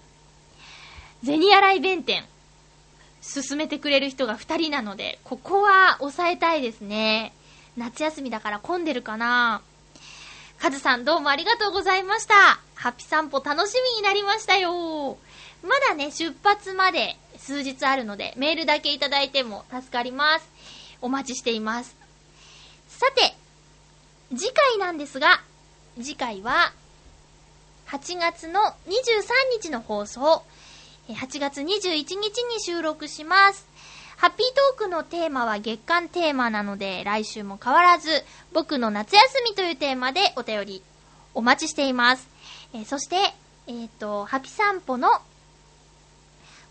[1.25, 2.25] 銭洗弁天、
[3.27, 7.33] 進めてくれる人が二人なので、ここは抑えたいですね。
[7.77, 9.61] 夏休みだから混んでるかな
[10.59, 12.35] カズさんどうもありがとうございました。
[12.77, 15.19] ハッピー散歩楽しみになりましたよ。
[15.63, 20.49] まだね、出発まで数日あるので、メールだけいただいても助かります。
[21.03, 21.97] お待ちしています。
[22.89, 23.35] さて、
[24.31, 25.43] 次回なんですが、
[25.97, 26.73] 次回は、
[27.89, 28.73] 8月の23
[29.61, 30.43] 日の放送、
[31.09, 33.67] 8月21日に収録します。
[34.17, 34.47] ハッピー
[34.77, 38.09] トークのテーマは月間テーマなので、来週も変わらず、
[38.53, 40.83] 僕の夏休みというテーマでお便り
[41.35, 42.29] お待ちしています。
[42.73, 43.17] えー、そして、
[43.67, 45.09] えっ、ー、と、ハピ散歩の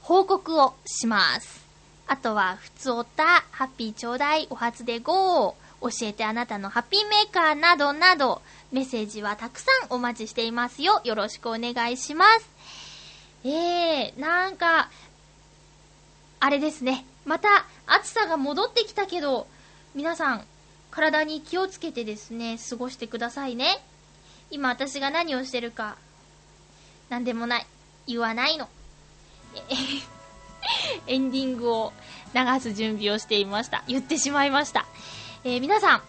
[0.01, 1.65] 報告をします。
[2.07, 5.55] あとは、ふつおた、ハッピーちょうだい、お初で GO!
[5.81, 11.01] 教えてあなたのハッピーメーカーなどなど、メッセージはたくさんお待ちしていますよ。
[11.03, 12.54] よろしくお願いします。
[13.47, 14.89] えー、なんか、
[16.39, 17.05] あれですね。
[17.25, 19.45] また暑さが戻ってきたけど、
[19.93, 20.45] 皆さん、
[20.89, 23.83] 体に気をつけてですね、過ごしてくださいね。
[24.49, 25.95] 今私が何をしてるか、
[27.09, 27.67] なんでもない。
[28.07, 28.67] 言わないの。
[31.05, 31.93] エンディングを
[32.33, 33.83] 流す準備をしていました。
[33.87, 34.87] 言ってしまいました。
[35.43, 36.01] えー、皆さん、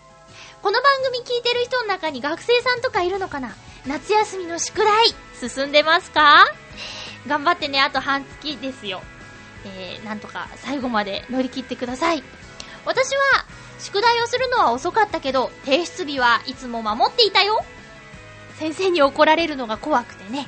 [0.62, 3.54] この番組聞いてる人の中に学生さんとかいるのかな？
[3.86, 6.46] 夏休みの宿題、進んでますか？
[7.26, 9.02] 頑張ってね、あと半月ですよ。
[9.64, 12.22] えー、なんとか最後まで乗り切ってください。
[12.84, 13.44] 私は、
[13.78, 17.64] 宿題をするのは遅かったけど、提出日はいつも守っていたよ。
[18.58, 20.46] 先生に怒られるのが怖くてね。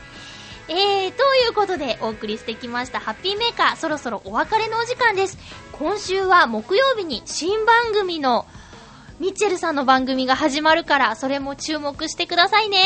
[0.68, 5.38] えー、ということでお送りしてきましたハッピーメーカー、そろそろお別れのお時間です。
[5.72, 8.46] 今週は木曜日に新番組の
[9.20, 12.78] ミッチェルさんの番組が始まるから、それも注目してくださいね。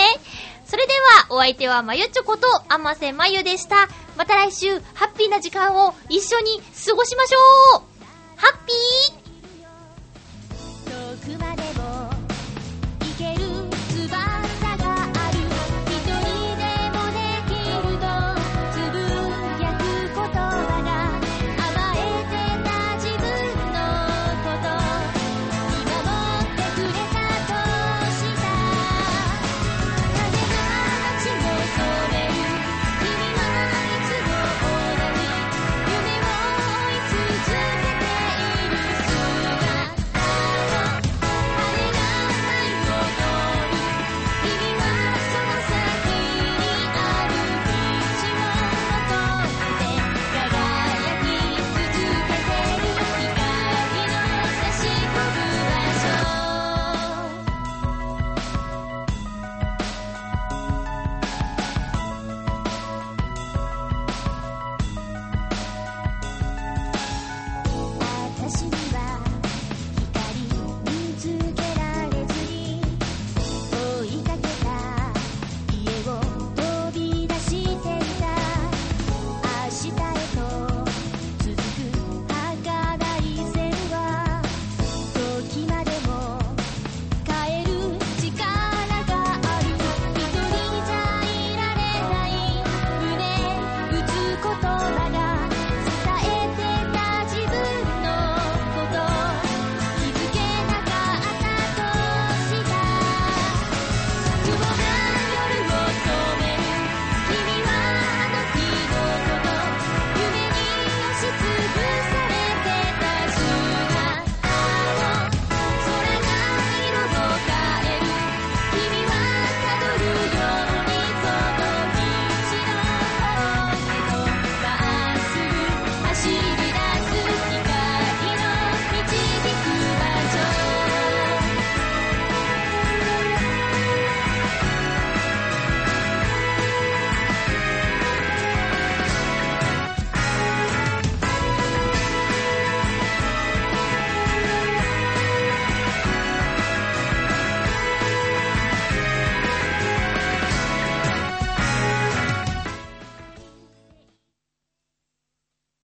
[0.65, 0.93] それで
[1.29, 3.89] は、お相手はまゆちょこと、あませまゆでした。
[4.17, 7.83] また来週、ハッピーな時間を一緒に過ごしましょう
[8.37, 9.22] ハッピー